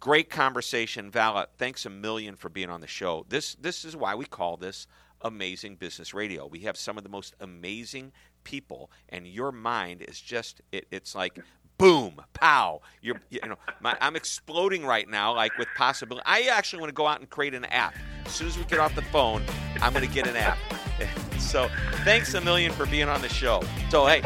Great 0.00 0.30
conversation, 0.30 1.10
Vala. 1.10 1.48
Thanks 1.58 1.84
a 1.84 1.90
million 1.90 2.34
for 2.34 2.48
being 2.48 2.70
on 2.70 2.80
the 2.80 2.86
show. 2.86 3.26
This 3.28 3.56
this 3.56 3.84
is 3.84 3.94
why 3.94 4.14
we 4.14 4.24
call 4.24 4.56
this 4.56 4.86
amazing 5.22 5.76
business 5.76 6.12
radio. 6.14 6.46
We 6.46 6.60
have 6.60 6.76
some 6.76 6.96
of 6.98 7.04
the 7.04 7.10
most 7.10 7.34
amazing 7.40 8.12
people, 8.44 8.90
and 9.08 9.26
your 9.26 9.52
mind 9.52 10.02
is 10.02 10.20
just 10.20 10.60
it, 10.72 10.86
it's 10.90 11.14
like 11.14 11.38
boom, 11.82 12.14
pow. 12.32 12.80
You're, 13.00 13.20
you 13.28 13.40
know, 13.44 13.56
my, 13.80 13.96
I'm 14.00 14.14
exploding 14.14 14.86
right 14.86 15.08
now, 15.08 15.34
like 15.34 15.58
with 15.58 15.66
possibility. 15.76 16.22
I 16.26 16.42
actually 16.42 16.78
want 16.78 16.90
to 16.90 16.94
go 16.94 17.08
out 17.08 17.18
and 17.18 17.28
create 17.28 17.54
an 17.54 17.64
app. 17.66 17.94
As 18.24 18.32
soon 18.32 18.46
as 18.46 18.56
we 18.56 18.64
get 18.64 18.78
off 18.78 18.94
the 18.94 19.02
phone, 19.02 19.42
I'm 19.80 19.92
going 19.92 20.06
to 20.06 20.14
get 20.14 20.28
an 20.28 20.36
app. 20.36 20.58
so, 21.40 21.68
thanks 22.04 22.34
a 22.34 22.40
million 22.40 22.70
for 22.70 22.86
being 22.86 23.08
on 23.08 23.20
the 23.20 23.28
show. 23.28 23.64
So, 23.90 24.06
hey, 24.06 24.22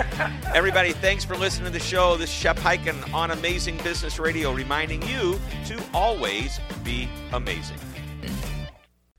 everybody, 0.55 0.92
thanks 0.92 1.24
for 1.24 1.34
listening 1.34 1.72
to 1.72 1.78
the 1.78 1.84
show. 1.84 2.18
This 2.18 2.28
is 2.28 2.36
Shep 2.36 2.59
Hyken 2.59 3.12
on 3.14 3.30
Amazing 3.30 3.78
Business 3.78 4.18
Radio, 4.18 4.53
reminding 4.53 5.01
you 5.09 5.40
to 5.66 5.82
always 5.94 6.61
be 6.84 7.09
amazing. 7.32 7.78